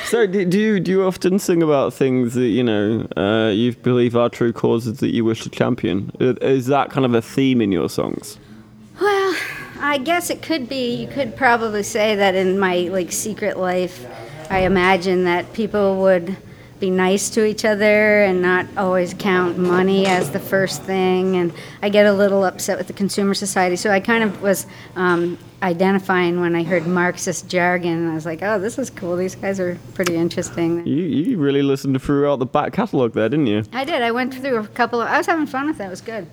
So, 0.05 0.27
do, 0.27 0.43
do 0.43 0.59
you 0.59 0.79
do 0.81 0.91
you 0.91 1.03
often 1.03 1.39
sing 1.39 1.63
about 1.63 1.93
things 1.93 2.33
that 2.33 2.47
you 2.47 2.63
know 2.63 3.07
uh, 3.15 3.49
you 3.51 3.73
believe 3.73 4.13
are 4.15 4.27
true 4.27 4.51
causes 4.51 4.99
that 4.99 5.13
you 5.13 5.23
wish 5.23 5.43
to 5.43 5.49
champion? 5.49 6.11
Is 6.19 6.65
that 6.65 6.89
kind 6.89 7.05
of 7.05 7.13
a 7.13 7.21
theme 7.21 7.61
in 7.61 7.71
your 7.71 7.89
songs? 7.89 8.37
Well, 8.99 9.35
I 9.79 9.99
guess 9.99 10.29
it 10.29 10.41
could 10.41 10.67
be. 10.67 10.95
You 10.95 11.07
could 11.07 11.37
probably 11.37 11.83
say 11.83 12.15
that 12.15 12.35
in 12.35 12.59
my 12.59 12.89
like 12.91 13.13
secret 13.13 13.57
life, 13.57 14.05
I 14.51 14.65
imagine 14.65 15.23
that 15.23 15.53
people 15.53 16.01
would 16.01 16.35
be 16.81 16.89
nice 16.89 17.29
to 17.29 17.45
each 17.45 17.63
other 17.63 18.21
and 18.21 18.41
not 18.41 18.65
always 18.75 19.13
count 19.13 19.57
money 19.57 20.07
as 20.07 20.31
the 20.31 20.41
first 20.41 20.81
thing. 20.81 21.37
And 21.37 21.53
I 21.81 21.87
get 21.87 22.05
a 22.05 22.11
little 22.11 22.43
upset 22.43 22.77
with 22.77 22.87
the 22.87 22.93
consumer 22.93 23.33
society. 23.33 23.77
So 23.77 23.91
I 23.91 24.01
kind 24.01 24.25
of 24.25 24.41
was 24.41 24.67
um, 24.97 25.37
identifying 25.63 26.41
when 26.41 26.53
I 26.53 26.63
heard 26.63 26.85
Marxist 26.85 27.47
jargon. 27.47 28.11
I 28.11 28.13
was 28.13 28.25
like, 28.25 28.43
oh, 28.43 28.59
this 28.59 28.77
is 28.77 28.89
cool. 28.89 29.15
These 29.15 29.35
guys 29.35 29.57
are 29.57 29.79
pretty 29.93 30.17
interesting. 30.17 30.85
You 30.85 30.95
you 30.95 31.37
really 31.37 31.61
listened 31.61 32.01
throughout 32.01 32.39
the 32.39 32.45
back 32.45 32.73
catalogue 32.73 33.13
there, 33.13 33.29
didn't 33.29 33.47
you? 33.47 33.63
I 33.71 33.85
did. 33.85 34.01
I 34.01 34.11
went 34.11 34.33
through 34.33 34.57
a 34.57 34.67
couple 34.67 34.99
of. 34.99 35.07
I 35.07 35.17
was 35.17 35.27
having 35.27 35.45
fun 35.45 35.67
with 35.67 35.77
that. 35.77 35.87
It 35.87 35.91
was 35.91 36.01
good. 36.01 36.27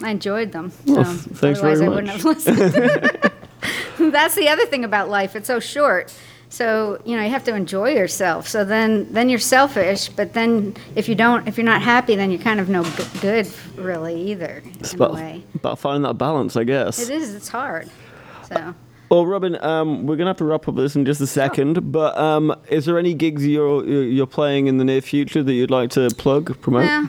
I 0.00 0.10
enjoyed 0.10 0.52
them. 0.52 0.70
Well, 0.86 1.04
so 1.04 1.12
thanks 1.34 1.58
otherwise 1.58 1.80
very 1.80 1.90
I 1.90 1.94
wouldn't 1.94 2.06
much. 2.06 2.22
have 2.22 2.24
listened. 2.24 3.32
That's 4.12 4.36
the 4.36 4.48
other 4.48 4.66
thing 4.66 4.84
about 4.84 5.08
life. 5.08 5.34
It's 5.34 5.48
so 5.48 5.58
short. 5.58 6.14
So 6.50 7.00
you 7.04 7.16
know 7.16 7.22
you 7.22 7.30
have 7.30 7.44
to 7.44 7.54
enjoy 7.54 7.90
yourself. 7.90 8.48
So 8.48 8.64
then 8.64 9.12
then 9.12 9.28
you're 9.28 9.38
selfish. 9.38 10.08
But 10.08 10.32
then 10.32 10.76
if 10.94 11.08
you 11.08 11.14
don't, 11.14 11.46
if 11.46 11.56
you're 11.56 11.64
not 11.64 11.82
happy, 11.82 12.16
then 12.16 12.30
you're 12.30 12.40
kind 12.40 12.60
of 12.60 12.68
no 12.68 12.84
good 13.20 13.50
really 13.76 14.30
either 14.30 14.62
It's 14.80 14.94
in 14.94 15.02
a 15.02 15.04
about, 15.04 15.40
about 15.54 15.78
finding 15.78 16.02
that 16.02 16.14
balance, 16.14 16.56
I 16.56 16.64
guess. 16.64 16.98
It 16.98 17.10
is. 17.10 17.34
It's 17.34 17.48
hard. 17.48 17.90
So 18.48 18.74
Well, 19.10 19.26
Robin, 19.26 19.62
um, 19.62 20.06
we're 20.06 20.16
gonna 20.16 20.30
have 20.30 20.38
to 20.38 20.44
wrap 20.44 20.68
up 20.68 20.76
this 20.76 20.96
in 20.96 21.04
just 21.04 21.20
a 21.20 21.26
second. 21.26 21.92
But 21.92 22.16
um, 22.16 22.54
is 22.68 22.86
there 22.86 22.98
any 22.98 23.14
gigs 23.14 23.46
you're 23.46 23.84
you're 23.84 24.04
you're 24.04 24.26
playing 24.26 24.66
in 24.68 24.78
the 24.78 24.84
near 24.84 25.02
future 25.02 25.42
that 25.42 25.52
you'd 25.52 25.70
like 25.70 25.90
to 25.90 26.08
plug, 26.16 26.58
promote? 26.60 26.86
well, 26.86 27.08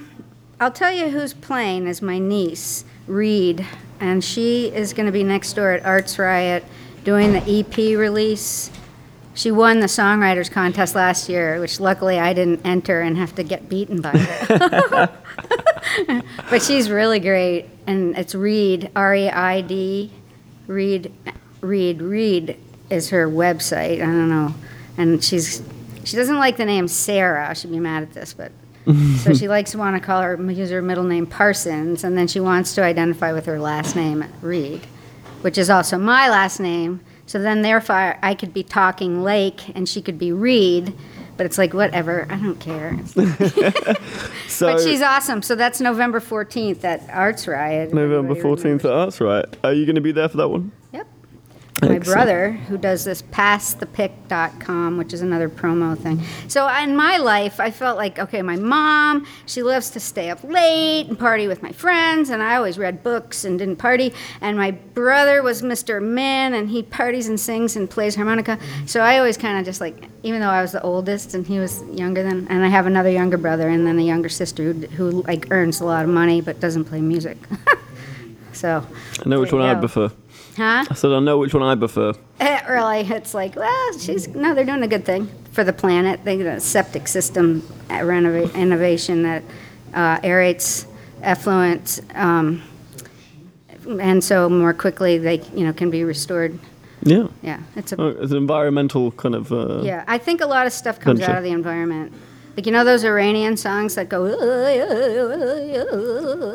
I'll 0.59 0.71
tell 0.71 0.91
you 0.91 1.09
who's 1.09 1.33
playing 1.33 1.87
is 1.87 2.01
my 2.01 2.19
niece 2.19 2.83
Reid, 3.09 3.65
and 3.99 4.23
she 4.23 4.67
is 4.67 4.93
going 4.93 5.07
to 5.07 5.11
be 5.11 5.23
next 5.23 5.53
door 5.53 5.71
at 5.71 5.83
Arts 5.83 6.19
Riot 6.19 6.63
doing 7.03 7.33
the 7.33 7.41
EP 7.59 7.97
release. 7.97 8.69
She 9.33 9.51
won 9.51 9.79
the 9.79 9.87
songwriters 9.87 10.51
contest 10.51 10.95
last 10.95 11.29
year, 11.29 11.59
which 11.59 11.79
luckily 11.79 12.19
I 12.19 12.33
didn't 12.33 12.65
enter 12.65 13.01
and 13.01 13.17
have 13.17 13.35
to 13.35 13.43
get 13.43 13.69
beaten 13.69 14.01
by 14.01 14.17
her. 14.17 15.09
but 16.49 16.61
she's 16.61 16.89
really 16.89 17.19
great, 17.19 17.67
and 17.87 18.17
it's 18.17 18.35
Reid 18.35 18.91
R 18.95 19.15
E 19.15 19.29
I 19.29 19.61
D, 19.61 20.11
Reid, 20.67 21.11
Reid, 21.61 22.01
Reid 22.01 22.57
is 22.89 23.09
her 23.09 23.29
website. 23.29 23.95
I 23.95 24.05
don't 24.05 24.29
know, 24.29 24.53
and 24.97 25.23
she's 25.23 25.63
she 26.03 26.15
doesn't 26.15 26.37
like 26.37 26.57
the 26.57 26.65
name 26.65 26.87
Sarah. 26.87 27.53
She'd 27.55 27.71
be 27.71 27.79
mad 27.79 28.03
at 28.03 28.13
this, 28.13 28.33
but 28.33 28.51
so 29.19 29.33
she 29.33 29.47
likes 29.47 29.71
to 29.71 29.77
want 29.77 29.95
to 29.95 29.99
call 29.99 30.21
her 30.21 30.35
use 30.51 30.69
her 30.71 30.81
middle 30.81 31.03
name 31.03 31.25
Parsons, 31.25 32.03
and 32.03 32.17
then 32.17 32.27
she 32.27 32.39
wants 32.39 32.73
to 32.75 32.83
identify 32.83 33.31
with 33.31 33.45
her 33.45 33.59
last 33.59 33.95
name 33.95 34.25
Reid, 34.41 34.85
which 35.41 35.57
is 35.57 35.69
also 35.69 35.97
my 35.97 36.29
last 36.29 36.59
name. 36.59 37.01
So 37.29 37.37
then, 37.37 37.61
therefore, 37.61 38.17
I 38.23 38.33
could 38.33 38.55
be 38.55 38.63
talking 38.63 39.21
Lake, 39.21 39.75
and 39.75 39.87
she 39.87 40.01
could 40.01 40.17
be 40.17 40.31
Reid. 40.31 40.95
But 41.37 41.45
it's 41.45 41.59
like 41.59 41.75
whatever. 41.75 42.25
I 42.27 42.37
don't 42.37 42.59
care. 42.59 42.97
so 44.47 44.73
but 44.73 44.81
she's 44.81 45.03
awesome. 45.03 45.43
So 45.43 45.53
that's 45.53 45.79
November 45.79 46.19
14th 46.19 46.83
at 46.83 47.07
Arts 47.11 47.47
Riot. 47.47 47.93
November 47.93 48.31
everybody 48.31 48.41
fourteenth 48.41 48.83
at 48.83 48.91
Arts, 48.91 49.21
Riot. 49.21 49.57
Are 49.63 49.73
you 49.73 49.85
gonna 49.85 50.01
be 50.01 50.11
there 50.11 50.27
for 50.27 50.37
that 50.37 50.49
one? 50.49 50.71
Yep. 50.91 51.07
My 51.81 51.95
Excellent. 51.95 52.05
brother, 52.05 52.51
who 52.67 52.77
does 52.77 53.05
this 53.05 53.21
passthepic.com, 53.21 54.97
which 54.97 55.13
is 55.13 55.21
another 55.21 55.47
promo 55.47 55.97
thing. 55.97 56.21
So 56.49 56.67
in 56.67 56.93
my 56.95 57.17
life, 57.17 57.59
I 57.61 57.71
felt 57.71 57.95
like, 57.95 58.19
okay, 58.19 58.41
my 58.41 58.57
mom, 58.57 59.25
she 59.45 59.63
loves 59.63 59.89
to 59.91 59.99
stay 59.99 60.29
up 60.29 60.43
late 60.43 61.07
and 61.07 61.17
party 61.17 61.47
with 61.47 61.63
my 61.63 61.71
friends, 61.71 62.31
and 62.31 62.43
I 62.43 62.55
always 62.57 62.77
read 62.77 63.01
books 63.01 63.45
and 63.45 63.57
didn't 63.57 63.77
party. 63.77 64.13
And 64.41 64.57
my 64.57 64.71
brother 64.71 65.41
was 65.41 65.61
Mr. 65.61 66.01
Min, 66.01 66.53
and 66.53 66.69
he 66.69 66.83
parties 66.83 67.29
and 67.29 67.39
sings 67.39 67.77
and 67.77 67.89
plays 67.89 68.15
harmonica. 68.15 68.59
So 68.85 68.99
I 68.99 69.17
always 69.17 69.37
kind 69.37 69.57
of 69.57 69.63
just 69.63 69.79
like, 69.79 70.03
even 70.23 70.41
though 70.41 70.49
I 70.49 70.61
was 70.61 70.73
the 70.73 70.81
oldest 70.81 71.33
and 71.33 71.47
he 71.47 71.59
was 71.59 71.81
younger 71.83 72.23
than, 72.23 72.45
and 72.49 72.63
I 72.63 72.67
have 72.67 72.87
another 72.87 73.09
younger 73.09 73.37
brother 73.37 73.69
and 73.69 73.87
then 73.87 73.97
a 73.99 74.03
younger 74.03 74.29
sister 74.29 74.73
who, 74.73 74.87
who 74.87 75.23
like 75.23 75.47
earns 75.51 75.79
a 75.79 75.85
lot 75.85 76.03
of 76.03 76.09
money 76.09 76.41
but 76.41 76.59
doesn't 76.59 76.85
play 76.85 76.99
music. 76.99 77.37
so, 78.51 78.85
I 79.25 79.29
know 79.29 79.39
which 79.39 79.53
one 79.53 79.61
I 79.61 79.75
go. 79.75 79.79
prefer. 79.79 80.11
Huh? 80.59 80.85
I 80.89 80.93
said 80.93 81.11
I 81.11 81.19
know 81.19 81.37
which 81.37 81.53
one 81.53 81.63
I 81.63 81.75
prefer. 81.75 82.13
Eh, 82.39 82.61
really, 82.67 83.01
it's 83.01 83.33
like, 83.33 83.55
well, 83.55 83.97
she's 83.97 84.27
no, 84.27 84.53
they're 84.53 84.65
doing 84.65 84.83
a 84.83 84.87
good 84.87 85.05
thing 85.05 85.27
for 85.51 85.63
the 85.63 85.73
planet. 85.73 86.23
They 86.23 86.37
got 86.37 86.57
a 86.57 86.59
septic 86.59 87.07
system 87.07 87.63
uh, 87.89 87.93
renova- 87.99 88.53
innovation 88.53 89.23
that 89.23 89.43
uh, 89.93 90.19
aerates 90.19 90.85
effluent, 91.21 92.01
um, 92.15 92.61
and 93.99 94.23
so 94.23 94.49
more 94.49 94.73
quickly 94.73 95.17
they, 95.17 95.41
you 95.55 95.65
know, 95.65 95.73
can 95.73 95.89
be 95.89 96.03
restored. 96.03 96.59
Yeah. 97.01 97.27
Yeah, 97.41 97.61
it's 97.75 97.93
a 97.93 98.01
Oh, 98.01 98.07
it's 98.09 98.31
an 98.31 98.37
environmental 98.37 99.11
kind 99.13 99.33
of. 99.35 99.51
Uh, 99.51 99.81
yeah. 99.83 100.03
I 100.07 100.17
think 100.17 100.41
a 100.41 100.45
lot 100.45 100.67
of 100.67 100.73
stuff 100.73 100.99
comes 100.99 101.19
Venture. 101.19 101.31
out 101.31 101.37
of 101.37 101.43
the 101.45 101.51
environment. 101.51 102.11
Like 102.59 102.65
you 102.65 102.73
know 102.73 102.83
those 102.83 103.05
Iranian 103.05 103.55
songs 103.55 103.95
that 103.95 104.09
go. 104.09 104.25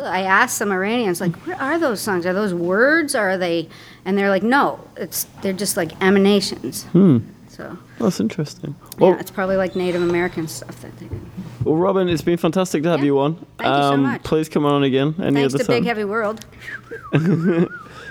I 0.04 0.20
asked 0.20 0.58
some 0.58 0.70
Iranians 0.70 1.18
like, 1.18 1.34
what 1.46 1.58
are 1.58 1.78
those 1.78 1.98
songs? 1.98 2.26
Are 2.26 2.34
those 2.34 2.52
words? 2.52 3.14
Or 3.14 3.30
are 3.30 3.38
they? 3.38 3.70
And 4.04 4.18
they're 4.18 4.28
like, 4.28 4.42
no, 4.42 4.78
it's 4.98 5.24
they're 5.40 5.54
just 5.54 5.78
like 5.78 5.92
emanations. 6.02 6.84
So 7.48 7.78
That's 7.98 8.20
interesting. 8.20 8.74
yeah, 8.98 9.18
it's 9.18 9.30
probably 9.30 9.56
like 9.56 9.76
Native 9.76 10.02
American 10.02 10.46
stuff 10.46 10.78
that 10.82 10.94
they 10.98 11.06
do. 11.06 11.18
well, 11.64 11.76
Robin, 11.76 12.06
it's 12.10 12.20
been 12.20 12.36
fantastic 12.36 12.82
to 12.82 12.90
have 12.90 12.98
Yeah. 13.00 13.06
you 13.06 13.18
on. 13.20 13.36
Thank 13.56 13.74
you 13.74 13.82
so 13.82 13.96
much. 13.96 14.22
Please 14.24 14.50
come 14.50 14.66
on 14.66 14.82
again 14.82 15.14
any 15.22 15.36
Thanks 15.40 15.54
other 15.54 15.64
to 15.64 15.68
time. 15.68 15.76
Big 15.78 15.84
Heavy 15.86 16.04
World. 16.04 16.44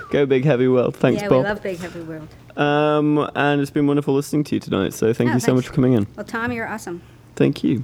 Go 0.10 0.26
big, 0.26 0.46
heavy 0.46 0.68
world. 0.68 0.96
Thanks, 0.96 1.22
yeah, 1.22 1.28
Bob. 1.30 1.38
we 1.40 1.44
love 1.44 1.62
Big 1.62 1.78
Heavy 1.80 2.02
World. 2.02 2.28
Um, 2.58 3.30
and 3.36 3.62
it's 3.62 3.72
been 3.72 3.86
wonderful 3.86 4.14
listening 4.16 4.44
to 4.46 4.56
you 4.56 4.60
tonight. 4.60 4.94
So 4.94 5.14
thank 5.14 5.28
Yeah, 5.28 5.34
you 5.36 5.40
so 5.40 5.54
much 5.54 5.68
for 5.68 5.74
coming 5.74 5.94
in. 5.94 6.08
Well, 6.16 6.26
Tom, 6.26 6.52
you're 6.52 6.68
awesome. 6.68 7.02
Thank 7.36 7.64
you. 7.64 7.84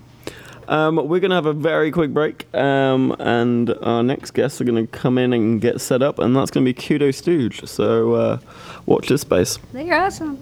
Um, 0.68 0.98
we're 0.98 1.20
going 1.20 1.32
to 1.32 1.36
have 1.36 1.48
a 1.48 1.54
very 1.54 1.90
quick 1.90 2.14
break, 2.14 2.46
um, 2.54 3.16
and 3.18 3.74
our 3.82 4.04
next 4.04 4.32
guests 4.32 4.62
are 4.62 4.66
going 4.66 4.86
to 4.86 4.92
come 4.92 5.18
in 5.18 5.34
and 5.34 5.60
get 5.60 5.82
set 5.82 6.04
up, 6.04 6.20
and 6.20 6.36
that's 6.36 6.52
going 6.52 6.64
to 6.64 6.72
be 6.72 6.80
Kudo 6.80 7.14
Stooge. 7.14 7.68
So 7.68 8.14
uh, 8.14 8.40
watch 8.86 9.08
this 9.08 9.22
space. 9.22 9.58
You're 9.74 9.96
awesome. 9.96 10.38